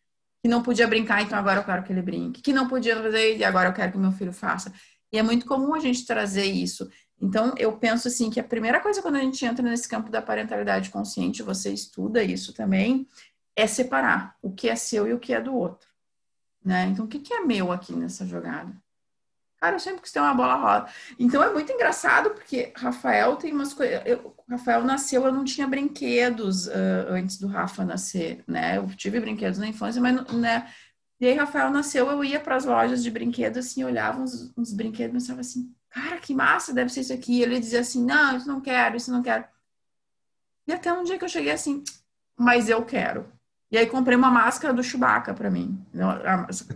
[0.43, 3.37] que não podia brincar, então agora eu quero que ele brinque, que não podia fazer
[3.37, 4.73] e agora eu quero que meu filho faça.
[5.13, 6.91] E é muito comum a gente trazer isso.
[7.23, 10.21] Então, eu penso assim que a primeira coisa quando a gente entra nesse campo da
[10.21, 13.07] parentalidade consciente, você estuda isso também,
[13.55, 15.89] é separar o que é seu e o que é do outro.
[16.65, 16.87] Né?
[16.87, 18.77] Então, o que é meu aqui nessa jogada?
[19.63, 20.87] Cara, eu sempre quis ter uma bola rosa.
[21.17, 24.01] Então é muito engraçado, porque Rafael tem umas coisas.
[24.51, 28.79] Rafael nasceu, eu não tinha brinquedos uh, antes do Rafa nascer, né?
[28.79, 30.69] Eu tive brinquedos na infância, mas, né?
[31.21, 34.73] E aí, Rafael nasceu, eu ia para as lojas de brinquedos, assim, olhava uns, uns
[34.73, 37.43] brinquedos e pensava assim, cara, que massa, deve ser isso aqui.
[37.43, 39.45] Ele dizia assim, não, isso não quero, isso não quero.
[40.67, 41.83] E até um dia que eu cheguei assim,
[42.37, 43.31] mas eu quero.
[43.71, 45.83] E aí comprei uma máscara do Chewbacca para mim.
[45.93, 46.19] Não,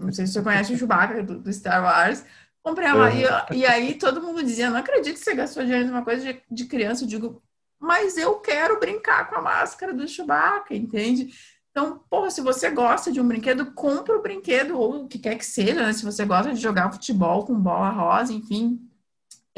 [0.01, 2.25] não, sei se você conhece o Chewbacca do, do Star Wars.
[2.63, 3.11] Comprei uma.
[3.11, 3.17] Uhum.
[3.53, 6.43] E, e, aí todo mundo dizia: não acredito que você gastou dinheiro numa coisa de,
[6.51, 7.05] de criança.
[7.05, 7.43] Eu digo,
[7.79, 11.35] mas eu quero brincar com a máscara do Chewbacca, entende?
[11.71, 15.37] Então, porra, se você gosta de um brinquedo, compra o brinquedo, ou o que quer
[15.37, 15.93] que seja, né?
[15.93, 18.81] Se você gosta de jogar futebol com bola rosa, enfim.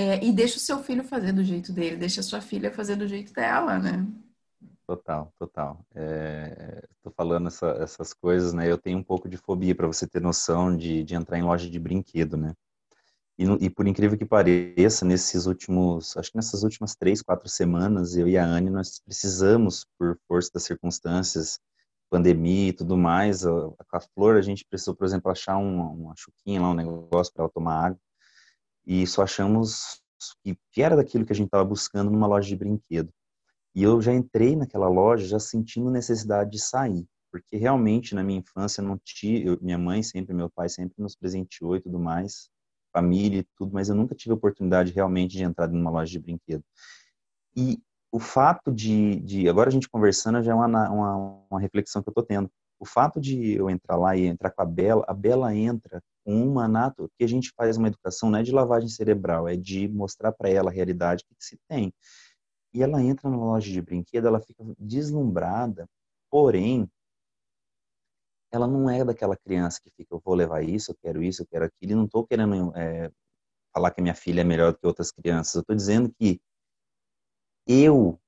[0.01, 2.95] É, e deixa o seu filho fazer do jeito dele, deixa a sua filha fazer
[2.95, 4.07] do jeito dela, né?
[4.87, 5.85] Total, total.
[5.91, 8.71] Estou é, falando essa, essas coisas, né?
[8.71, 11.69] Eu tenho um pouco de fobia para você ter noção de, de entrar em loja
[11.69, 12.55] de brinquedo, né?
[13.37, 18.17] E, e, por incrível que pareça, nesses últimos, acho que nessas últimas três, quatro semanas,
[18.17, 21.59] eu e a Anne, nós precisamos, por força das circunstâncias,
[22.09, 23.51] pandemia e tudo mais, a,
[23.93, 27.43] a Flor, a gente precisou, por exemplo, achar uma, uma chuquinha lá, um negócio para
[27.43, 28.01] ela tomar água,
[28.89, 30.01] e só achamos
[30.73, 33.13] que, era daquilo que a gente estava buscando numa loja de brinquedo.
[33.75, 38.39] E eu já entrei naquela loja já sentindo necessidade de sair, porque realmente na minha
[38.39, 42.49] infância não tinha, minha mãe sempre, meu pai sempre nos presenteou e tudo mais,
[42.91, 46.65] família e tudo, mas eu nunca tive oportunidade realmente de entrar numa loja de brinquedo.
[47.55, 47.79] E
[48.11, 52.09] o fato de, de agora a gente conversando já é uma, uma, uma reflexão que
[52.09, 52.51] eu estou tendo.
[52.81, 56.69] O fato de eu entrar lá e entrar com a Bela, a Bela entra uma
[56.69, 60.33] nato, que a gente faz uma educação não é de lavagem cerebral, é de mostrar
[60.33, 61.93] para ela a realidade que se tem.
[62.75, 65.89] E ela entra na loja de brinquedo, ela fica deslumbrada,
[66.31, 66.89] porém,
[68.53, 71.47] ela não é daquela criança que fica, eu vou levar isso, eu quero isso, eu
[71.47, 73.11] quero aquilo, e não estou querendo é,
[73.75, 76.41] falar que a minha filha é melhor do que outras crianças, eu estou dizendo que
[77.67, 78.21] eu,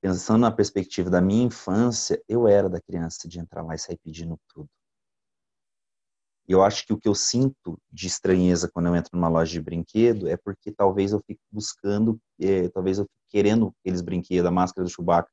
[0.00, 3.98] pensando na perspectiva da minha infância, eu era da criança de entrar lá e sair
[3.98, 4.68] pedindo tudo.
[6.48, 9.52] E eu acho que o que eu sinto de estranheza quando eu entro numa loja
[9.52, 14.46] de brinquedo é porque talvez eu fique buscando, é, talvez eu fique querendo aqueles brinquedos,
[14.46, 15.30] a máscara do Chewbacca,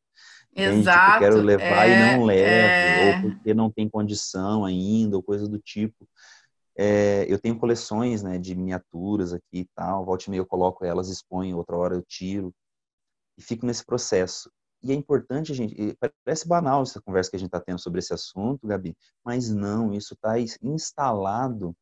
[0.55, 1.07] Exato.
[1.07, 3.15] Tipo, quero levar é, e não levo, é...
[3.15, 6.07] ou porque não tem condição ainda, ou coisa do tipo.
[6.77, 10.85] É, eu tenho coleções né, de miniaturas aqui e tal, volta e meia eu coloco
[10.85, 12.53] elas, exponho, outra hora eu tiro,
[13.37, 14.49] e fico nesse processo.
[14.81, 18.13] E é importante, gente, parece banal essa conversa que a gente está tendo sobre esse
[18.13, 21.75] assunto, Gabi, mas não, isso está instalado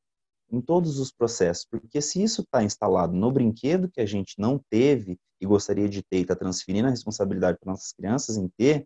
[0.49, 4.60] em todos os processos, porque se isso está instalado no brinquedo que a gente não
[4.69, 8.86] teve e gostaria de ter e está transferindo a responsabilidade para nossas crianças em ter,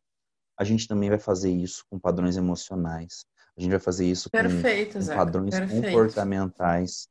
[0.58, 3.26] a gente também vai fazer isso com padrões emocionais.
[3.58, 5.86] A gente vai fazer isso Perfeito, com, com padrões Perfeito.
[5.86, 7.08] comportamentais.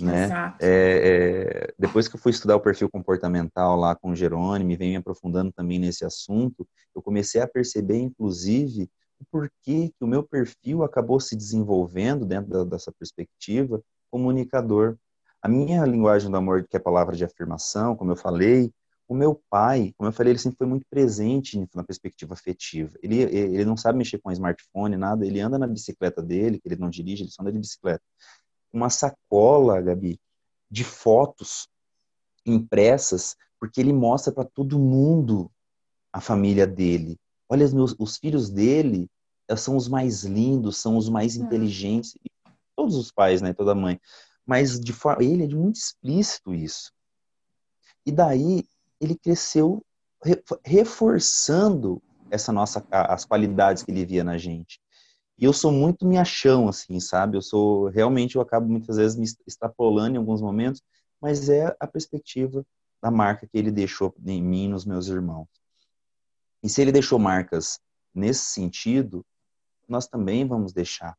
[0.00, 0.28] Né?
[0.60, 4.76] É, é, depois que eu fui estudar o perfil comportamental lá com o Jerônimo e
[4.76, 10.06] venho me aprofundando também nesse assunto, eu comecei a perceber, inclusive, o porquê que o
[10.06, 13.80] meu perfil acabou se desenvolvendo dentro da, dessa perspectiva
[14.10, 14.96] comunicador.
[15.40, 18.72] A minha linguagem do amor, que é a palavra de afirmação, como eu falei,
[19.06, 22.96] o meu pai, como eu falei, ele sempre foi muito presente na perspectiva afetiva.
[23.02, 26.80] Ele, ele não sabe mexer com smartphone, nada, ele anda na bicicleta dele, que ele
[26.80, 28.02] não dirige, ele só anda de bicicleta.
[28.74, 30.20] Uma sacola, Gabi,
[30.70, 31.68] de fotos
[32.44, 35.50] impressas, porque ele mostra para todo mundo
[36.12, 37.18] a família dele.
[37.48, 39.08] Olha, os, meus, os filhos dele
[39.56, 41.44] são os mais lindos, são os mais hum.
[41.44, 42.14] inteligentes.
[42.76, 43.54] Todos os pais, né?
[43.54, 43.98] Toda mãe
[44.46, 46.92] mas de forma, ele é muito explícito isso.
[48.04, 48.64] E daí
[49.00, 49.84] ele cresceu
[50.64, 54.80] reforçando essa nossa as qualidades que ele via na gente.
[55.38, 57.36] E eu sou muito me achão assim, sabe?
[57.36, 60.82] Eu sou realmente eu acabo muitas vezes me extrapolando em alguns momentos,
[61.20, 62.64] mas é a perspectiva
[63.02, 65.48] da marca que ele deixou em mim nos meus irmãos.
[66.62, 67.78] E se ele deixou marcas
[68.14, 69.24] nesse sentido,
[69.88, 71.16] nós também vamos deixar.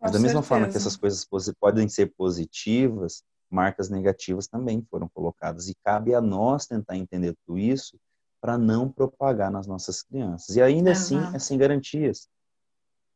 [0.00, 1.26] Mas da mesma forma que essas coisas
[1.60, 5.68] podem ser positivas, marcas negativas também foram colocadas.
[5.68, 7.98] E cabe a nós tentar entender tudo isso
[8.40, 10.56] para não propagar nas nossas crianças.
[10.56, 11.28] E ainda assim, Exato.
[11.28, 12.28] assim, é sem garantias.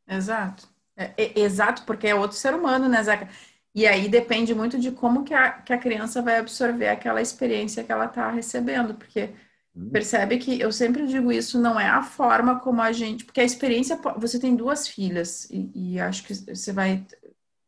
[0.07, 0.67] Exato.
[0.95, 3.27] É, é, exato, porque é outro ser humano, né, Zeca?
[3.73, 7.83] E aí depende muito de como que a, que a criança vai absorver aquela experiência
[7.83, 9.33] que ela está recebendo, porque
[9.75, 9.89] Uhum.
[9.89, 13.25] Percebe que eu sempre digo isso, não é a forma como a gente.
[13.25, 13.99] Porque a experiência.
[14.17, 17.05] Você tem duas filhas, e, e acho que você vai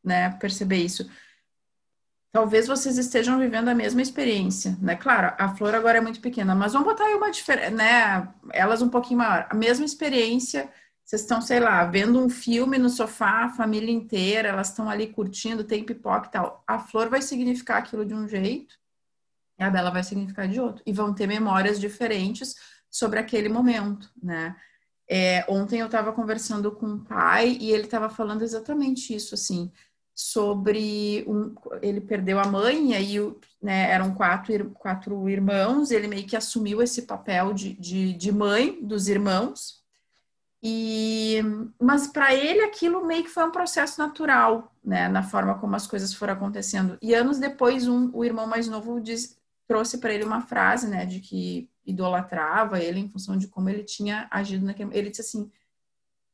[0.04, 1.10] né, perceber isso.
[2.32, 4.96] Talvez vocês estejam vivendo a mesma experiência, né?
[4.96, 8.28] Claro, a Flor agora é muito pequena, mas vamos botar aí uma diferença, né?
[8.52, 9.48] Elas um pouquinho maior.
[9.50, 10.70] A mesma experiência
[11.06, 15.06] vocês estão, sei lá, vendo um filme no sofá, a família inteira, elas estão ali
[15.06, 16.64] curtindo, tem pipoca e tal.
[16.66, 18.74] A flor vai significar aquilo de um jeito
[19.60, 20.82] e a Bela vai significar de outro.
[20.84, 22.56] E vão ter memórias diferentes
[22.89, 24.56] sobre aquele momento, né?
[25.08, 29.72] É, ontem eu estava conversando com um pai e ele estava falando exatamente isso, assim,
[30.12, 31.53] sobre um,
[31.84, 33.18] ele perdeu a mãe e aí
[33.62, 38.84] né, eram quatro, quatro irmãos, ele meio que assumiu esse papel de, de, de mãe
[38.84, 39.85] dos irmãos
[40.68, 41.43] e,
[41.80, 45.86] mas para ele aquilo meio que foi um processo natural, né, na forma como as
[45.86, 46.97] coisas foram acontecendo.
[47.03, 49.38] E anos depois, um, o irmão mais novo diz,
[49.68, 53.84] trouxe para ele uma frase, né, de que idolatrava ele em função de como ele
[53.84, 54.89] tinha agido naquele.
[54.97, 55.51] Ele disse assim,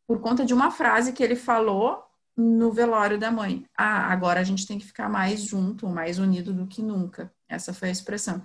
[0.07, 2.01] por conta de uma frase que ele falou
[2.38, 3.65] no velório da mãe.
[3.77, 7.29] Ah, agora a gente tem que ficar mais junto, mais unido do que nunca.
[7.49, 8.41] Essa foi a expressão.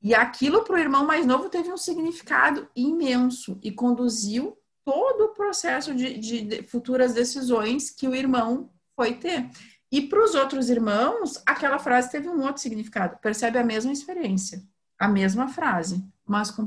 [0.00, 4.56] E aquilo para o irmão mais novo teve um significado imenso e conduziu
[4.86, 9.50] todo o processo de, de, futuras decisões que o irmão foi ter.
[9.90, 13.18] E para os outros irmãos, aquela frase teve um outro significado.
[13.18, 14.62] Percebe a mesma experiência,
[14.96, 16.64] a mesma frase, mas com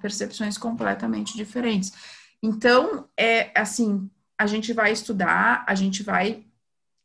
[0.00, 1.92] percepções completamente diferentes.
[2.42, 6.46] Então, é assim, a gente vai estudar, a gente vai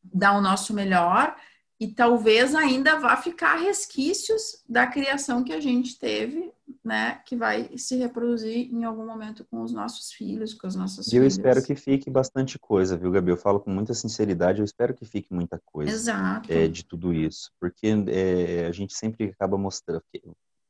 [0.02, 1.36] dar o nosso melhor
[1.78, 6.54] e talvez ainda vá ficar resquícios da criação que a gente teve,
[6.84, 11.12] né, que vai se reproduzir em algum momento com os nossos filhos, com as nossas
[11.12, 13.32] e eu espero que fique bastante coisa, viu, Gabi?
[13.32, 16.52] Eu falo com muita sinceridade, eu espero que fique muita coisa Exato.
[16.52, 20.22] É, de tudo isso, porque é, a gente sempre acaba mostrando que,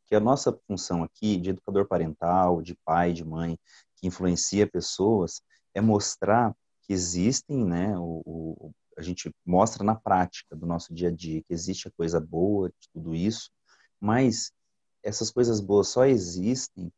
[0.08, 3.58] que a nossa função aqui de educador parental, de pai, de mãe,
[3.96, 5.42] que influencia pessoas,
[5.74, 11.10] é mostrar que existem, né, o, o a gente mostra na prática do nosso dia
[11.10, 13.50] a dia que existe a coisa boa de tudo isso,
[14.00, 14.52] mas
[15.04, 16.92] essas coisas boas só existem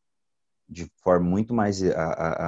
[0.67, 1.81] de forma muito mais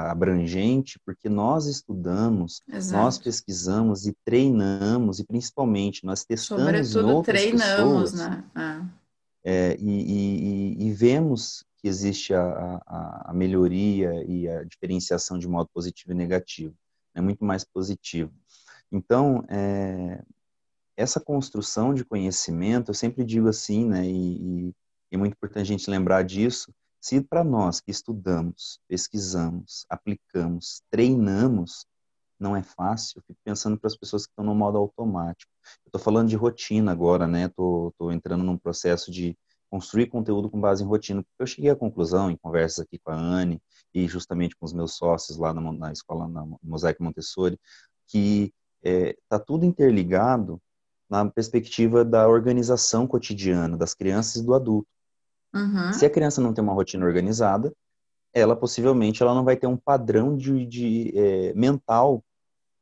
[0.09, 3.03] abrangente porque nós estudamos, Exato.
[3.03, 8.43] nós pesquisamos e treinamos e principalmente nós testamos Sobretudo, outras treinamos, pessoas, né?
[8.55, 9.07] É.
[9.49, 15.47] É, e, e, e, vemos que existe a, a, a, melhoria e a diferenciação de
[15.47, 16.75] modo positivo e negativo.
[17.15, 18.33] É muito mais positivo.
[18.91, 20.21] Então, é,
[20.97, 24.75] essa construção de conhecimento, eu sempre digo assim, né, e, e
[25.11, 31.85] é muito importante a gente lembrar disso, se para nós que estudamos, pesquisamos, aplicamos, treinamos,
[32.39, 35.51] não é fácil, fico pensando para as pessoas que estão no modo automático.
[35.85, 37.45] Eu estou falando de rotina agora, né?
[37.45, 39.37] Estou entrando num processo de
[39.69, 43.15] construir conteúdo com base em rotina, eu cheguei à conclusão, em conversas aqui com a
[43.15, 43.61] Anne
[43.93, 46.45] e justamente com os meus sócios lá na, na escola, na
[46.99, 47.59] Montessori,
[48.07, 48.53] que
[48.83, 50.61] está é, tá tudo interligado
[51.09, 54.87] na perspectiva da organização cotidiana das crianças e do adulto.
[55.57, 55.93] Uhum.
[55.93, 57.73] Se a criança não tem uma rotina organizada,
[58.33, 62.23] ela possivelmente ela não vai ter um padrão de, de é, mental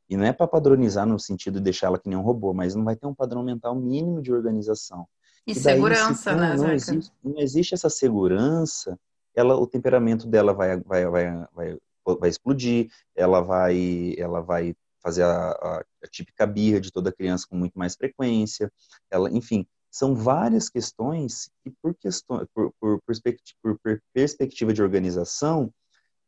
[0.08, 2.84] e não é para padronizar no sentido de deixá-la que nem um robô, mas não
[2.84, 5.06] vai ter um padrão mental mínimo de organização.
[5.46, 8.98] E, e daí, segurança, não, né, não existe, não existe essa segurança,
[9.34, 15.22] ela, o temperamento dela vai, vai, vai, vai, vai explodir, ela vai, ela vai fazer
[15.22, 18.72] a, a, a típica birra de toda criança com muito mais frequência,
[19.10, 25.72] ela, enfim, são várias questões que por, questão, por, por, perspectiva, por perspectiva de organização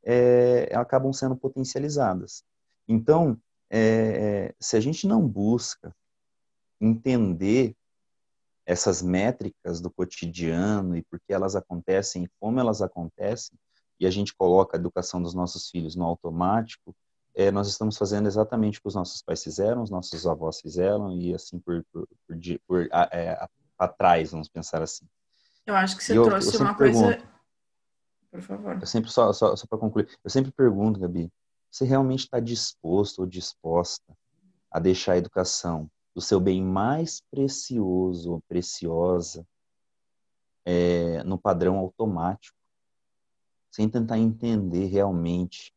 [0.05, 2.43] é, acabam sendo potencializadas.
[2.87, 3.39] Então,
[3.71, 5.95] é, se a gente não busca
[6.81, 7.77] entender
[8.65, 13.59] essas métricas do cotidiano e por que elas acontecem e como elas acontecem,
[14.01, 16.95] e a gente coloca a educação dos nossos filhos no automático,
[17.39, 21.13] é, nós estamos fazendo exatamente o que os nossos pais fizeram, os nossos avós fizeram
[21.13, 22.37] e assim por, por, por,
[22.67, 25.07] por é, atrás, vamos pensar assim.
[25.65, 27.23] Eu acho que você eu, trouxe eu uma coisa.
[28.29, 28.79] Por favor.
[28.81, 31.33] Eu sempre, só, só, só para concluir, eu sempre pergunto, Gabi,
[31.71, 34.13] você realmente está disposto ou disposta
[34.69, 39.47] a deixar a educação do seu bem mais precioso ou preciosa
[40.65, 42.59] é, no padrão automático,
[43.71, 45.73] sem tentar entender realmente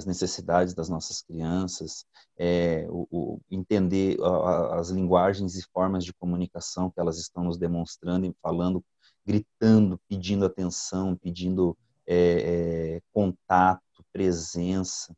[0.00, 2.06] as necessidades das nossas crianças,
[2.38, 7.58] é, o, o, entender a, as linguagens e formas de comunicação que elas estão nos
[7.58, 8.82] demonstrando e falando,
[9.26, 11.76] gritando, pedindo atenção, pedindo
[12.06, 15.14] é, é, contato, presença.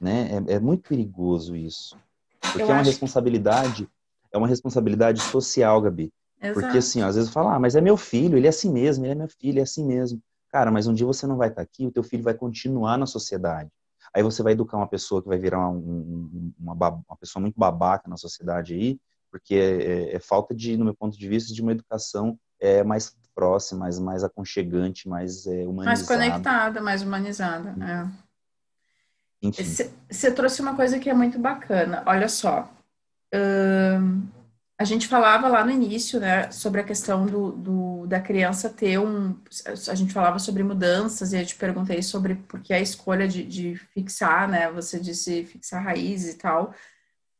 [0.00, 0.30] Né?
[0.48, 1.98] É, é, muito perigoso isso.
[2.40, 2.90] Porque Eu é uma acho...
[2.90, 3.88] responsabilidade,
[4.32, 6.12] é uma responsabilidade social, Gabi.
[6.40, 6.60] Exato.
[6.60, 9.12] Porque assim, às vezes fala, ah, mas é meu filho, ele é assim mesmo, ele
[9.12, 10.22] é meu filho, ele é assim mesmo.
[10.50, 13.06] Cara, mas um dia você não vai estar aqui, o teu filho vai continuar na
[13.06, 13.70] sociedade.
[14.14, 18.08] Aí você vai educar uma pessoa que vai virar um, uma, uma, pessoa muito babaca
[18.08, 18.98] na sociedade aí,
[19.30, 22.82] porque é, é, é, falta de, no meu ponto de vista, de uma educação é,
[22.82, 25.84] mais próxima, mais, mais aconchegante, mais é, humanizada.
[25.84, 28.10] Mais conectada, mais humanizada, né?
[30.10, 32.02] Você trouxe uma coisa que é muito bacana.
[32.06, 32.68] Olha só,
[33.34, 34.26] hum,
[34.78, 38.98] a gente falava lá no início, né, sobre a questão do, do, da criança ter
[38.98, 39.34] um.
[39.88, 43.42] A gente falava sobre mudanças e eu te perguntei sobre por que a escolha de,
[43.42, 44.70] de fixar, né?
[44.72, 46.74] Você disse fixar raízes e tal.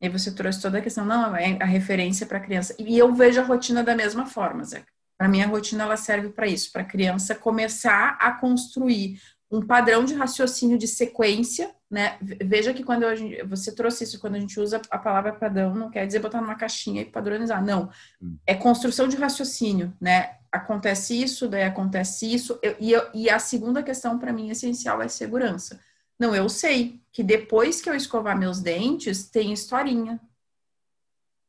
[0.01, 2.74] E você trouxe toda a questão, não, é a referência para a criança.
[2.78, 4.84] E eu vejo a rotina da mesma forma, Zé.
[5.18, 9.20] Para mim, a rotina ela serve para isso, para a criança começar a construir
[9.51, 12.18] um padrão de raciocínio de sequência, né?
[12.20, 15.91] Veja que quando eu, você trouxe isso, quando a gente usa a palavra padrão, não
[15.91, 17.91] quer dizer botar numa caixinha e padronizar, não.
[18.20, 18.37] Hum.
[18.47, 20.37] É construção de raciocínio, né?
[20.51, 25.01] Acontece isso, daí acontece isso, eu, e, eu, e a segunda questão para mim essencial
[25.01, 25.80] é segurança.
[26.18, 30.20] Não, eu sei que depois que eu escovar meus dentes, tem historinha.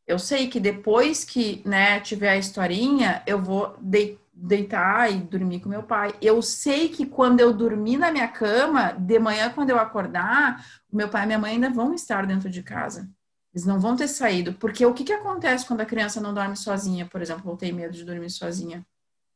[0.06, 5.60] Eu sei que depois que, né, tiver a historinha, eu vou deitar deitar e dormir
[5.62, 6.14] com meu pai.
[6.22, 11.10] Eu sei que quando eu dormir na minha cama, de manhã, quando eu acordar, meu
[11.10, 13.10] pai e minha mãe ainda vão estar dentro de casa.
[13.54, 14.54] Eles não vão ter saído.
[14.54, 17.74] Porque o que, que acontece quando a criança não dorme sozinha, por exemplo, ou tem
[17.74, 18.86] medo de dormir sozinha?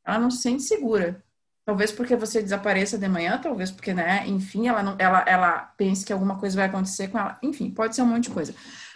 [0.05, 1.23] Ela não se sente segura.
[1.65, 6.05] Talvez porque você desapareça de manhã, talvez porque, né, enfim, ela, não, ela, ela pense
[6.05, 7.37] que alguma coisa vai acontecer com ela.
[7.41, 8.53] Enfim, pode ser um monte de coisa.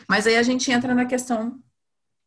[0.07, 1.59] Mas aí a gente entra na questão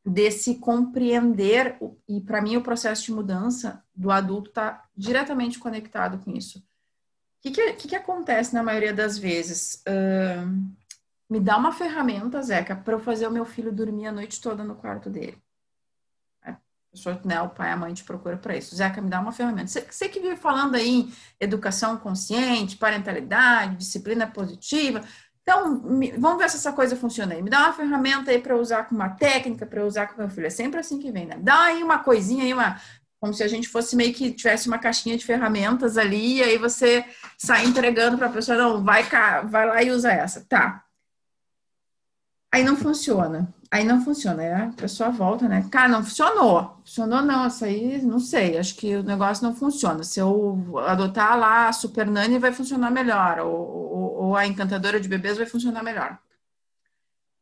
[0.08, 1.76] desse compreender,
[2.08, 6.58] e para mim o processo de mudança do adulto está diretamente conectado com isso.
[6.58, 6.62] O
[7.42, 9.82] que, que, que, que, acontece na maioria das vezes?
[9.86, 10.76] Uh,
[11.30, 14.64] me dá uma ferramenta, Zeca, para eu fazer o meu filho dormir a noite toda
[14.64, 15.40] no quarto dele.
[16.42, 16.56] É,
[16.90, 18.74] pessoa, né, o pai e a mãe te procura para isso.
[18.74, 19.68] Zeca, me dá uma ferramenta.
[19.68, 25.04] Você, você que vive falando aí em educação consciente, parentalidade, disciplina positiva,
[25.48, 27.40] então, me, vamos ver se essa coisa funciona aí.
[27.40, 30.46] Me dá uma ferramenta aí para usar com uma técnica, para usar com meu filho.
[30.46, 31.38] É sempre assim que vem, né?
[31.40, 32.78] Dá aí uma coisinha aí, uma,
[33.18, 36.58] como se a gente fosse meio que tivesse uma caixinha de ferramentas ali, e aí
[36.58, 37.02] você
[37.38, 40.44] sai entregando para a pessoa, não, vai, cá, vai lá e usa essa.
[40.46, 40.84] Tá.
[42.52, 43.54] Aí não funciona.
[43.70, 45.68] Aí não funciona, é, a pessoa volta, né?
[45.70, 46.80] Cara, não funcionou.
[46.84, 50.02] Funcionou não, isso aí, não sei, acho que o negócio não funciona.
[50.02, 54.98] Se eu adotar lá a Super Nani, vai funcionar melhor, ou, ou, ou a Encantadora
[54.98, 56.18] de Bebês vai funcionar melhor.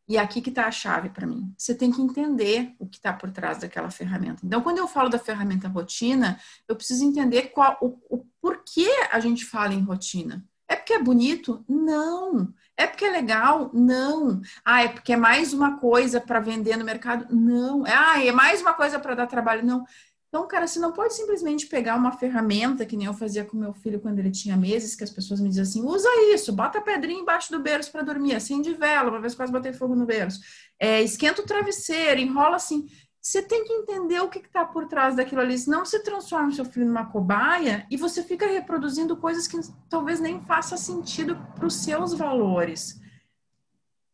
[0.08, 1.52] E aqui que está a chave para mim.
[1.56, 4.40] Você tem que entender o que está por trás daquela ferramenta.
[4.44, 9.18] Então, quando eu falo da ferramenta rotina, eu preciso entender qual o, o porquê a
[9.20, 10.44] gente fala em rotina.
[10.68, 11.64] É porque é bonito?
[11.68, 12.52] Não.
[12.76, 13.70] É porque é legal?
[13.72, 14.40] Não.
[14.64, 17.26] Ah, é porque é mais uma coisa para vender no mercado?
[17.34, 17.84] Não.
[17.86, 19.64] Ah, é mais uma coisa para dar trabalho?
[19.64, 19.84] Não.
[20.28, 23.72] Então, cara, você não pode simplesmente pegar uma ferramenta que nem eu fazia com meu
[23.72, 26.82] filho quando ele tinha meses, que as pessoas me diziam assim: usa isso, bota a
[26.82, 30.40] pedrinha embaixo do berço para dormir, acende vela, uma vez quase botei fogo no berço,
[30.78, 32.86] é, esquenta o travesseiro, enrola assim.
[33.26, 36.52] Você tem que entender o que está por trás daquilo ali, senão você transforma o
[36.52, 39.58] seu filho numa cobaia e você fica reproduzindo coisas que
[39.90, 43.00] talvez nem faça sentido para os seus valores.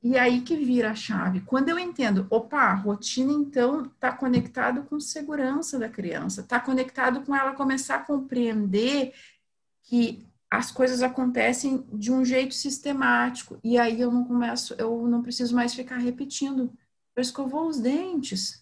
[0.02, 1.42] E aí que vira a chave.
[1.42, 7.36] Quando eu entendo, opa, rotina então está conectado com segurança da criança, está conectado com
[7.36, 9.12] ela começar a compreender
[9.82, 13.58] que as coisas acontecem de um jeito sistemático.
[13.62, 16.72] E aí eu não começo, eu não preciso mais ficar repetindo.
[17.14, 18.61] Eu escovou os dentes,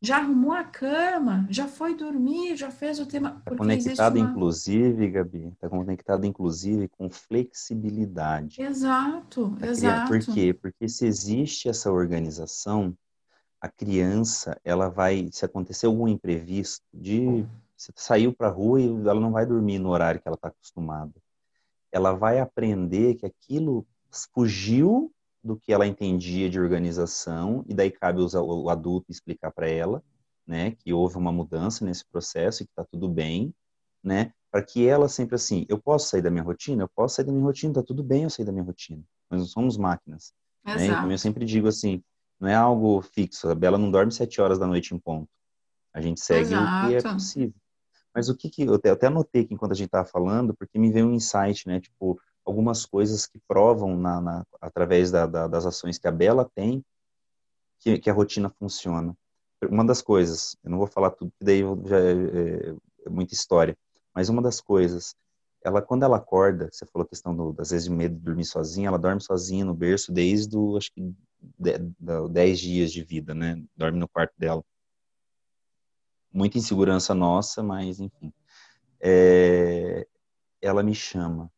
[0.00, 3.36] já arrumou a cama, já foi dormir, já fez o tema.
[3.38, 4.30] Está conectado, uma...
[4.30, 8.60] inclusive, Gabi, está conectado, inclusive, com flexibilidade.
[8.60, 10.08] Exato, exato.
[10.08, 10.52] Por quê?
[10.52, 12.96] Porque se existe essa organização,
[13.60, 18.86] a criança, ela vai, se acontecer algum imprevisto, de você saiu para a rua e
[18.86, 21.12] ela não vai dormir no horário que ela está acostumada.
[21.92, 23.86] Ela vai aprender que aquilo
[24.34, 25.12] fugiu
[25.46, 30.02] do que ela entendia de organização, e daí cabe o adulto explicar para ela,
[30.46, 33.54] né, que houve uma mudança nesse processo e que está tudo bem,
[34.02, 37.24] né, para que ela sempre assim, eu posso sair da minha rotina, eu posso sair
[37.24, 40.32] da minha rotina, está tudo bem eu sair da minha rotina, nós não somos máquinas,
[40.64, 42.02] né, então eu sempre digo assim,
[42.40, 45.28] não é algo fixo, a Bela não dorme sete horas da noite em ponto,
[45.94, 46.86] a gente segue Exato.
[46.86, 47.54] o que é possível.
[48.14, 50.54] Mas o que que, eu até, eu até anotei aqui enquanto a gente estava falando,
[50.54, 55.26] porque me veio um insight, né, tipo, algumas coisas que provam na, na através da,
[55.26, 56.82] da, das ações que a Bela tem
[57.80, 59.14] que, que, a rotina funciona.
[59.68, 63.76] Uma das coisas, eu não vou falar tudo, daí já é, é, é, muita história,
[64.14, 65.14] mas uma das coisas,
[65.62, 68.44] ela quando ela acorda, você falou a questão do, às vezes de medo de dormir
[68.44, 71.12] sozinha, ela dorme sozinha no berço desde o, acho que
[72.30, 73.62] 10 dias de vida, né?
[73.76, 74.64] Dorme no quarto dela.
[76.32, 78.32] Muita insegurança nossa, mas enfim.
[79.00, 80.06] É,
[80.60, 81.50] ela me chama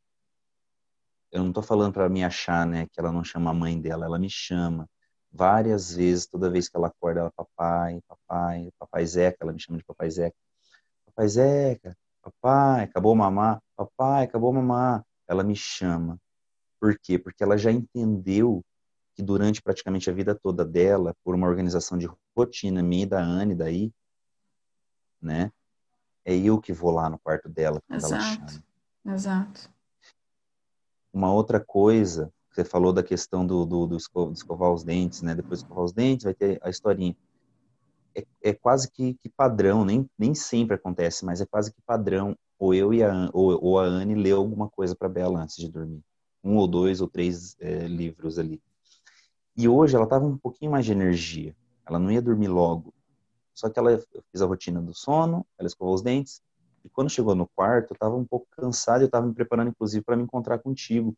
[1.31, 4.07] eu não estou falando para me achar, né, que ela não chama a mãe dela,
[4.07, 4.89] ela me chama
[5.31, 9.79] várias vezes, toda vez que ela acorda, ela, papai, papai, papai Zeca, ela me chama
[9.79, 10.37] de papai Zeca.
[11.07, 15.05] Papai Zeca, papai, acabou mamar, papai, acabou mamar.
[15.27, 16.19] Ela me chama.
[16.81, 17.19] Por quê?
[17.19, 18.65] Porque ela já entendeu
[19.15, 23.21] que durante praticamente a vida toda dela, por uma organização de rotina minha e da
[23.21, 23.93] Anne daí,
[25.21, 25.51] né?
[26.25, 28.15] É eu que vou lá no quarto dela quando Exato.
[28.15, 28.65] ela chama.
[29.15, 29.71] Exato.
[31.19, 35.35] Uma outra coisa, você falou da questão do, do, do, escovar os dentes, né?
[35.35, 37.17] Depois de escovar os dentes, vai ter a historinha.
[38.15, 42.39] É, é quase que, que, padrão, nem, nem sempre acontece, mas é quase que padrão.
[42.57, 45.69] Ou eu e a, ou, ou a Anne lê alguma coisa para Bela antes de
[45.69, 46.05] dormir.
[46.45, 48.63] Um ou dois ou três é, livros ali.
[49.57, 51.53] E hoje ela estava um pouquinho mais de energia.
[51.85, 52.95] Ela não ia dormir logo.
[53.53, 54.01] Só que ela
[54.31, 56.41] fiz a rotina do sono, ela escovou os dentes,
[56.89, 60.03] e quando chegou no quarto, eu estava um pouco cansado, eu estava me preparando inclusive
[60.03, 61.15] para me encontrar contigo.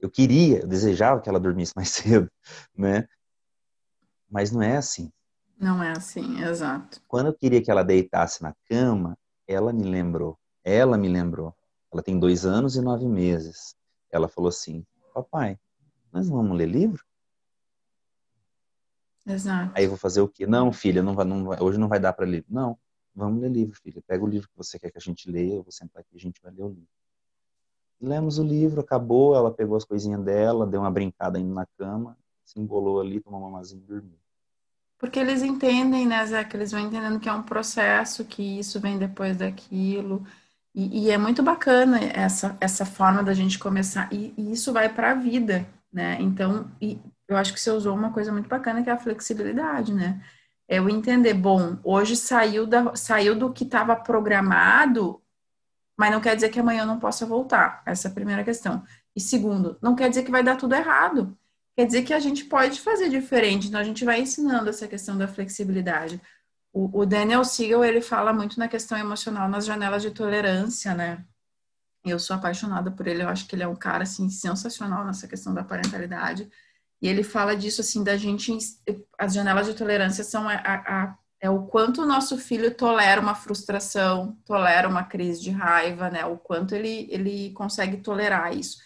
[0.00, 2.30] Eu queria, eu desejava que ela dormisse mais cedo,
[2.76, 3.08] né?
[4.30, 5.10] Mas não é assim.
[5.58, 7.02] Não é assim, exato.
[7.08, 9.18] Quando eu queria que ela deitasse na cama,
[9.48, 10.38] ela me lembrou.
[10.62, 11.54] Ela me lembrou.
[11.92, 13.74] Ela tem dois anos e nove meses.
[14.12, 15.58] Ela falou assim: Papai,
[16.12, 17.02] nós vamos ler livro?
[19.26, 19.72] Exato.
[19.74, 20.46] Aí eu vou fazer o quê?
[20.46, 22.44] Não, filha, não vai, não vai, hoje não vai dar para ler.
[22.48, 22.78] Não,
[23.16, 24.02] vamos ler livro, filha.
[24.06, 26.16] Pega o livro que você quer que a gente leia, eu vou sentar aqui e
[26.16, 26.88] a gente vai ler o livro.
[27.98, 32.16] Lemos o livro, acabou, ela pegou as coisinhas dela, deu uma brincada indo na cama,
[32.44, 34.18] se embolou ali, tomou uma mamazinha e dormiu.
[34.98, 38.78] Porque eles entendem, né, Zé, que eles vão entendendo que é um processo, que isso
[38.80, 40.24] vem depois daquilo.
[40.74, 44.12] E, e é muito bacana essa, essa forma da gente começar.
[44.12, 46.18] E, e isso vai para a vida, né?
[46.20, 46.98] Então, e,
[47.28, 50.22] eu acho que você usou uma coisa muito bacana que é a flexibilidade, né?
[50.68, 55.22] O entender, bom, hoje saiu, da, saiu do que estava programado,
[55.96, 57.82] mas não quer dizer que amanhã eu não possa voltar.
[57.86, 58.84] Essa é a primeira questão.
[59.14, 61.36] E segundo, não quer dizer que vai dar tudo errado.
[61.76, 63.68] Quer dizer que a gente pode fazer diferente.
[63.68, 66.20] Então a gente vai ensinando essa questão da flexibilidade.
[66.72, 71.24] O, o Daniel Siegel, ele fala muito na questão emocional nas janelas de tolerância, né?
[72.04, 75.26] Eu sou apaixonada por ele, eu acho que ele é um cara assim sensacional nessa
[75.26, 76.50] questão da parentalidade.
[77.06, 78.58] E ele fala disso assim da gente
[79.16, 83.36] as janelas de tolerância são a, a, é o quanto o nosso filho tolera uma
[83.36, 86.26] frustração, tolera uma crise de raiva, né?
[86.26, 88.78] O quanto ele ele consegue tolerar isso.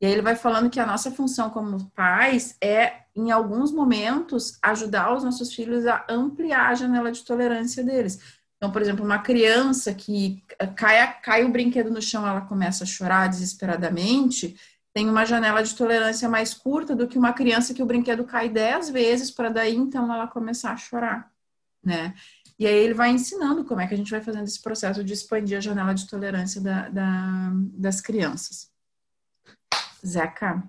[0.00, 4.58] E aí ele vai falando que a nossa função como pais é, em alguns momentos,
[4.62, 8.18] ajudar os nossos filhos a ampliar a janela de tolerância deles.
[8.56, 10.42] Então, por exemplo, uma criança que
[10.76, 14.56] cai, cai o brinquedo no chão, ela começa a chorar desesperadamente,
[14.96, 18.48] tem uma janela de tolerância mais curta do que uma criança que o brinquedo cai
[18.48, 21.30] dez vezes para daí então ela começar a chorar,
[21.84, 22.14] né?
[22.58, 25.12] E aí ele vai ensinando como é que a gente vai fazendo esse processo de
[25.12, 28.70] expandir a janela de tolerância da, da, das crianças.
[30.02, 30.62] Zeca,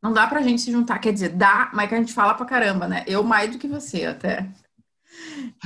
[0.00, 2.46] não dá pra gente se juntar, quer dizer, dá, mas que a gente fala pra
[2.46, 3.04] caramba, né?
[3.06, 4.48] Eu mais do que você até.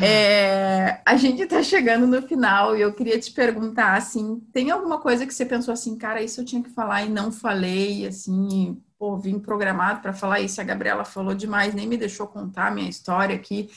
[0.00, 4.98] É, a gente está chegando no final e eu queria te perguntar assim, tem alguma
[5.00, 8.82] coisa que você pensou assim, cara, isso eu tinha que falar e não falei, assim,
[8.98, 12.70] pô, vim programado para falar isso, a Gabriela falou demais, nem me deixou contar a
[12.70, 13.70] minha história aqui.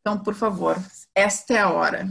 [0.00, 0.76] Então, por favor,
[1.14, 2.08] esta é a hora.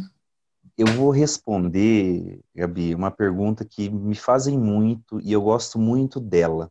[0.78, 6.70] Eu vou responder, Gabi, uma pergunta que me fazem muito e eu gosto muito dela.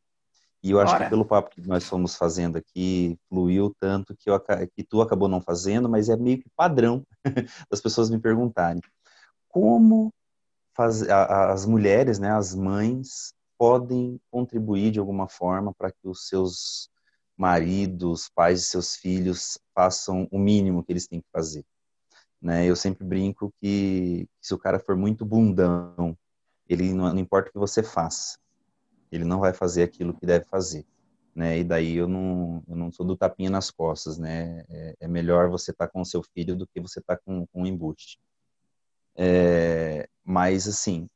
[0.65, 1.05] E eu acho Bora.
[1.05, 4.41] que pelo papo que nós fomos fazendo aqui, fluiu tanto que, eu,
[4.75, 7.07] que tu acabou não fazendo, mas é meio que padrão
[7.71, 8.81] das pessoas me perguntarem.
[9.47, 10.11] Como
[10.75, 16.29] faz, a, as mulheres, né, as mães, podem contribuir de alguma forma para que os
[16.29, 16.89] seus
[17.37, 21.63] maridos, pais de seus filhos façam o mínimo que eles têm que fazer?
[22.41, 22.65] Né?
[22.65, 26.17] Eu sempre brinco que se o cara for muito bundão,
[26.67, 28.39] ele não, não importa o que você faça,
[29.15, 30.85] ele não vai fazer aquilo que deve fazer.
[31.35, 31.59] Né?
[31.59, 34.65] E daí eu não, eu não sou do tapinha nas costas, né?
[34.69, 37.23] É, é melhor você estar tá com o seu filho do que você estar tá
[37.25, 38.21] com, com um embuste.
[39.17, 41.09] É, mas, assim,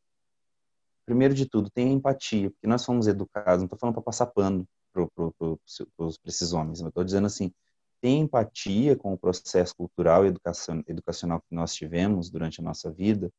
[1.06, 4.66] primeiro de tudo, tenha empatia, porque nós fomos educados, não estou falando para passar pano
[4.92, 5.60] para pro, pro,
[6.26, 7.52] esses homens, eu estou dizendo assim,
[8.00, 12.90] tenha empatia com o processo cultural e educação, educacional que nós tivemos durante a nossa
[12.90, 13.30] vida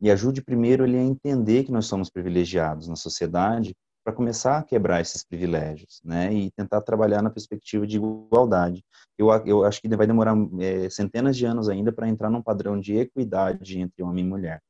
[0.00, 3.74] e ajude primeiro ele a entender que nós somos privilegiados na sociedade
[4.04, 8.84] para começar a quebrar esses privilégios, né, e tentar trabalhar na perspectiva de igualdade.
[9.16, 12.78] Eu, eu acho que vai demorar é, centenas de anos ainda para entrar num padrão
[12.78, 14.62] de equidade entre homem e mulher.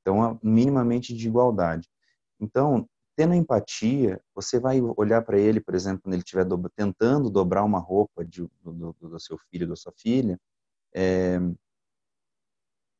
[0.00, 1.88] Então, minimamente de igualdade.
[2.40, 7.28] Então, tendo empatia, você vai olhar para ele, por exemplo, quando ele estiver do, tentando
[7.28, 10.38] dobrar uma roupa de, do, do, do, seu filho, da sua filha,
[10.94, 11.40] é,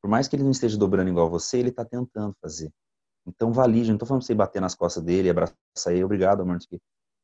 [0.03, 2.73] por mais que ele não esteja dobrando igual você, ele está tentando fazer.
[3.29, 6.59] Então valide, não estou falando para você bater nas costas dele, abraçar ele, obrigado, amor,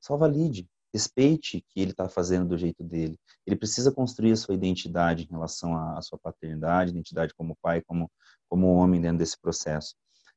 [0.00, 3.18] só valide, respeite que ele está fazendo do jeito dele.
[3.46, 8.10] Ele precisa construir a sua identidade em relação à, sua paternidade, identidade como pai, como,
[8.48, 9.94] como homem dentro desse processo.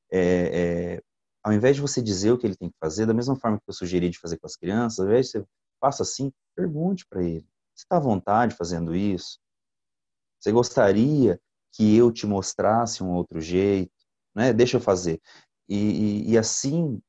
[0.09, 1.01] É, é,
[1.43, 3.69] ao invés de você dizer o que ele tem que fazer, da mesma forma que
[3.69, 5.45] eu sugeri de fazer com as crianças, ao invés de você
[5.79, 7.47] faça assim, pergunte para ele.
[7.75, 9.39] Você está à vontade fazendo isso?
[10.39, 11.39] Você gostaria
[11.73, 13.91] que eu te mostrasse um outro jeito?
[14.35, 14.53] Né?
[14.53, 15.21] Deixa eu fazer.
[15.67, 17.01] E, e, e assim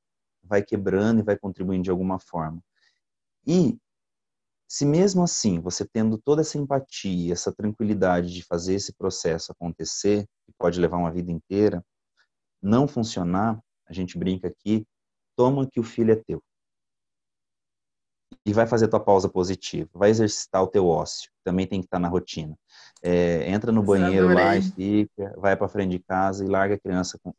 [0.43, 2.63] vai quebrando e vai contribuindo de alguma forma.
[3.47, 3.79] E
[4.69, 10.27] se mesmo assim, você tendo toda essa empatia, essa tranquilidade de fazer esse processo acontecer,
[10.45, 11.83] que pode levar uma vida inteira,
[12.61, 14.87] não funcionar, a gente brinca aqui,
[15.35, 16.43] toma que o filho é teu.
[18.45, 21.99] E vai fazer tua pausa positiva, vai exercitar o teu ócio, também tem que estar
[21.99, 22.55] na rotina.
[23.03, 26.79] É, entra no banheiro lá e fica, vai para frente de casa e larga a
[26.79, 27.33] criança com,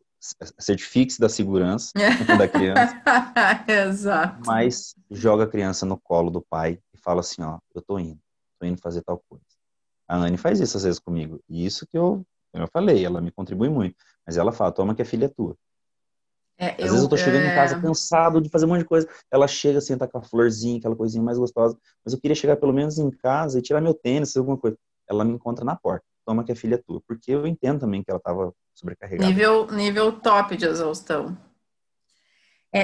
[0.59, 1.91] certifique-se da segurança
[2.37, 3.01] da criança.
[3.67, 4.41] Exato.
[4.45, 8.19] Mas joga a criança no colo do pai e fala assim, ó, eu tô indo,
[8.59, 9.45] tô indo fazer tal coisa.
[10.07, 11.39] A Anne faz isso às vezes comigo.
[11.47, 13.95] E isso que eu, eu falei, ela me contribui muito.
[14.25, 15.55] Mas ela fala, toma que a filha é tua.
[16.57, 17.51] É, Às eu, vezes eu tô chegando é...
[17.51, 19.07] em casa cansado de fazer um monte de coisa.
[19.31, 21.77] Ela chega, senta com a florzinha, aquela coisinha mais gostosa.
[22.03, 24.77] Mas eu queria chegar pelo menos em casa e tirar meu tênis, alguma coisa.
[25.07, 26.05] Ela me encontra na porta.
[26.29, 27.01] Toma que a filha é tua.
[27.07, 29.27] Porque eu entendo também que ela tava sobrecarregada.
[29.27, 31.37] Nível, nível top de exaustão.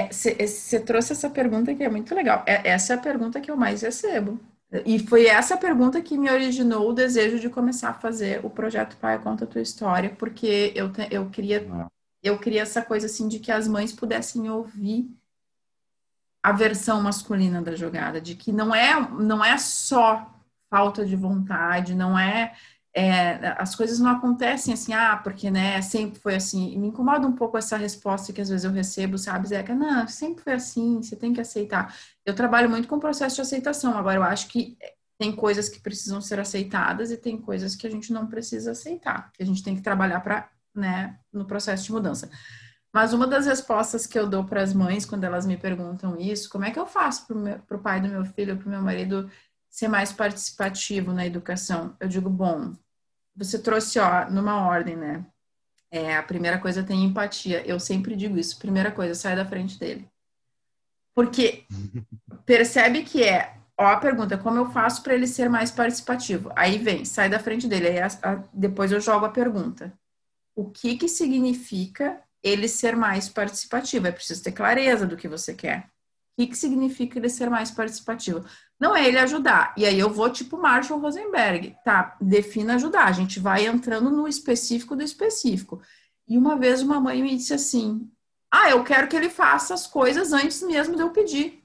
[0.09, 2.43] Você é, trouxe essa pergunta que é muito legal.
[2.47, 4.39] É, essa é a pergunta que eu mais recebo.
[4.85, 8.97] E foi essa pergunta que me originou o desejo de começar a fazer o projeto
[8.97, 11.87] Pai Conta a Tua História, porque eu, eu queria ah
[12.25, 15.07] eu queria essa coisa assim de que as mães pudessem ouvir
[16.41, 20.33] a versão masculina da jogada, de que não é não é só
[20.67, 22.55] falta de vontade, não é,
[22.95, 26.77] é as coisas não acontecem assim, ah, porque né, sempre foi assim.
[26.77, 29.75] Me incomoda um pouco essa resposta que às vezes eu recebo, sabe, Zeca?
[29.75, 31.93] Não, sempre foi assim, você tem que aceitar.
[32.25, 34.77] Eu trabalho muito com o processo de aceitação, agora eu acho que
[35.17, 39.31] tem coisas que precisam ser aceitadas e tem coisas que a gente não precisa aceitar,
[39.33, 42.29] que a gente tem que trabalhar para né, no processo de mudança.
[42.93, 46.49] Mas uma das respostas que eu dou para as mães quando elas me perguntam isso,
[46.49, 49.29] como é que eu faço para o pai do meu filho, para o meu marido
[49.69, 51.95] ser mais participativo na educação?
[51.99, 52.73] Eu digo, bom,
[53.35, 55.25] você trouxe, ó, numa ordem, né?
[55.91, 57.65] É, a primeira coisa tem empatia.
[57.65, 58.59] Eu sempre digo isso.
[58.59, 60.07] Primeira coisa, sai da frente dele.
[61.13, 61.65] Porque
[62.45, 66.51] percebe que é, ó, a pergunta, como eu faço para ele ser mais participativo?
[66.55, 67.87] Aí vem, sai da frente dele.
[67.87, 69.93] Aí a, a, depois eu jogo a pergunta
[70.55, 74.07] o que, que significa ele ser mais participativo.
[74.07, 75.89] É preciso ter clareza do que você quer.
[76.35, 78.43] O que, que significa ele ser mais participativo?
[78.77, 79.73] Não é ele ajudar.
[79.77, 81.73] E aí eu vou tipo Marshall Rosenberg.
[81.85, 83.05] Tá, defina ajudar.
[83.05, 85.81] A gente vai entrando no específico do específico.
[86.27, 88.11] E uma vez uma mãe me disse assim:
[88.51, 91.63] Ah, eu quero que ele faça as coisas antes mesmo de eu pedir.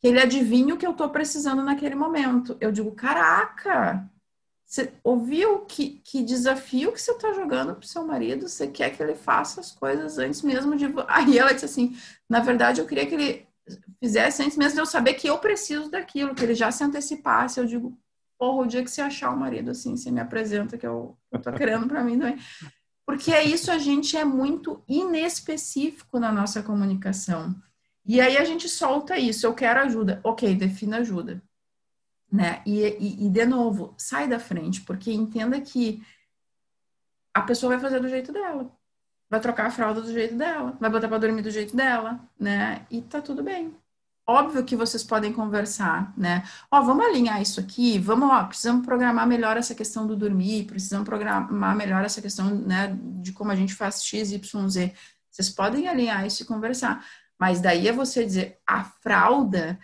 [0.00, 2.56] Que ele adivinhe o que eu estou precisando naquele momento.
[2.60, 4.10] Eu digo: Caraca,
[4.66, 8.48] você ouviu que, que desafio que você está jogando para o seu marido?
[8.48, 10.86] Você quer que ele faça as coisas antes mesmo de.
[11.06, 11.96] Aí ela disse assim:
[12.28, 13.46] na verdade, eu queria que ele
[14.00, 17.60] fizesse antes mesmo de eu saber que eu preciso daquilo, que ele já se antecipasse.
[17.60, 17.96] Eu digo,
[18.38, 21.40] porra, o dia que você achar o marido assim, você me apresenta que eu, eu
[21.40, 22.38] tô querendo para mim também.
[23.06, 27.54] Porque é isso, a gente é muito inespecífico na nossa comunicação.
[28.04, 30.20] E aí a gente solta isso, eu quero ajuda.
[30.24, 31.42] Ok, defina ajuda
[32.34, 32.62] né?
[32.66, 36.04] E, e, e, de novo, sai da frente, porque entenda que
[37.32, 38.68] a pessoa vai fazer do jeito dela,
[39.30, 42.84] vai trocar a fralda do jeito dela, vai botar para dormir do jeito dela, né?
[42.90, 43.76] E tá tudo bem.
[44.26, 46.42] Óbvio que vocês podem conversar, né?
[46.72, 51.04] Ó, vamos alinhar isso aqui, vamos, ó, precisamos programar melhor essa questão do dormir, precisamos
[51.04, 54.92] programar melhor essa questão, né, de como a gente faz X, Y, Z.
[55.30, 57.04] Vocês podem alinhar isso e conversar.
[57.38, 59.78] Mas daí é você dizer, a fralda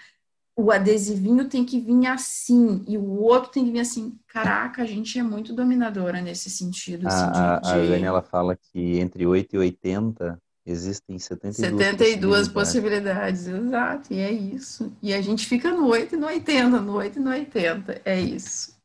[0.61, 4.19] o adesivinho tem que vir assim e o outro tem que vir assim.
[4.29, 7.07] Caraca, a gente é muito dominadora nesse sentido.
[7.09, 12.49] Assim, a, de, a Jane, ela fala que entre 8 e 80 existem 72, 72
[12.49, 13.45] possibilidades.
[13.45, 13.47] possibilidades.
[13.47, 14.93] Exato, e é isso.
[15.03, 18.21] E a gente fica no 8 e no 80, no 8 e no 80, é
[18.21, 18.80] isso.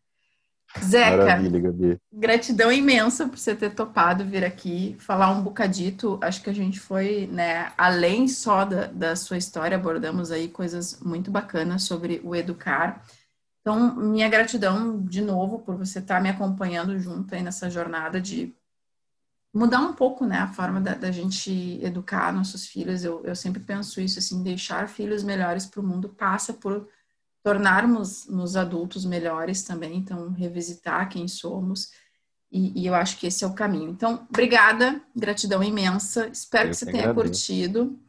[0.83, 1.97] Zeca, Maravilha, Gabi.
[2.11, 6.19] gratidão imensa por você ter topado vir aqui falar um bocadito.
[6.21, 10.99] Acho que a gente foi, né, além só da, da sua história, abordamos aí coisas
[11.01, 13.03] muito bacanas sobre o educar.
[13.61, 18.53] Então, minha gratidão de novo por você estar me acompanhando junto aí nessa jornada de
[19.53, 23.03] mudar um pouco, né, a forma da, da gente educar nossos filhos.
[23.03, 26.87] Eu, eu sempre penso isso, assim, deixar filhos melhores para o mundo passa por
[27.45, 31.91] tornarmos nos adultos melhores também, então revisitar quem somos.
[32.51, 33.91] E, e, eu acho que esse é o caminho.
[33.91, 36.27] Então, obrigada, gratidão imensa.
[36.29, 37.23] Espero eu que você tenha agradeço.
[37.23, 37.99] curtido.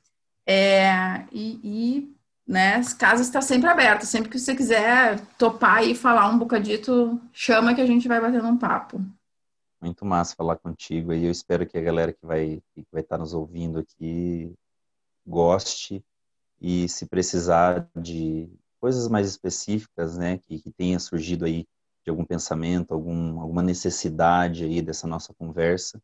[0.47, 2.17] É, e, e
[2.47, 4.07] né, as casas está sempre aberta.
[4.07, 8.49] Sempre que você quiser topar e falar um bocadito, chama que a gente vai batendo
[8.49, 9.05] um papo.
[9.83, 13.19] Muito massa falar contigo e eu espero que a galera que vai, que vai estar
[13.19, 14.51] nos ouvindo aqui
[15.27, 16.03] goste
[16.59, 18.49] e se precisar de
[18.87, 21.67] coisas mais específicas, né, que, que tenha surgido aí
[22.05, 26.01] de algum pensamento, algum, alguma necessidade aí dessa nossa conversa,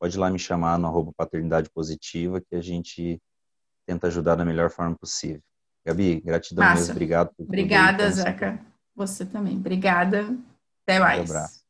[0.00, 3.20] pode ir lá me chamar no arroba paternidade positiva que a gente
[3.86, 5.42] tenta ajudar da melhor forma possível.
[5.84, 6.78] Gabi, gratidão Massa.
[6.78, 7.34] mesmo, obrigado.
[7.38, 8.64] Obrigada, Zeca.
[8.96, 9.58] Você também.
[9.58, 10.34] Obrigada.
[10.86, 11.20] Até mais.
[11.20, 11.61] Um abraço.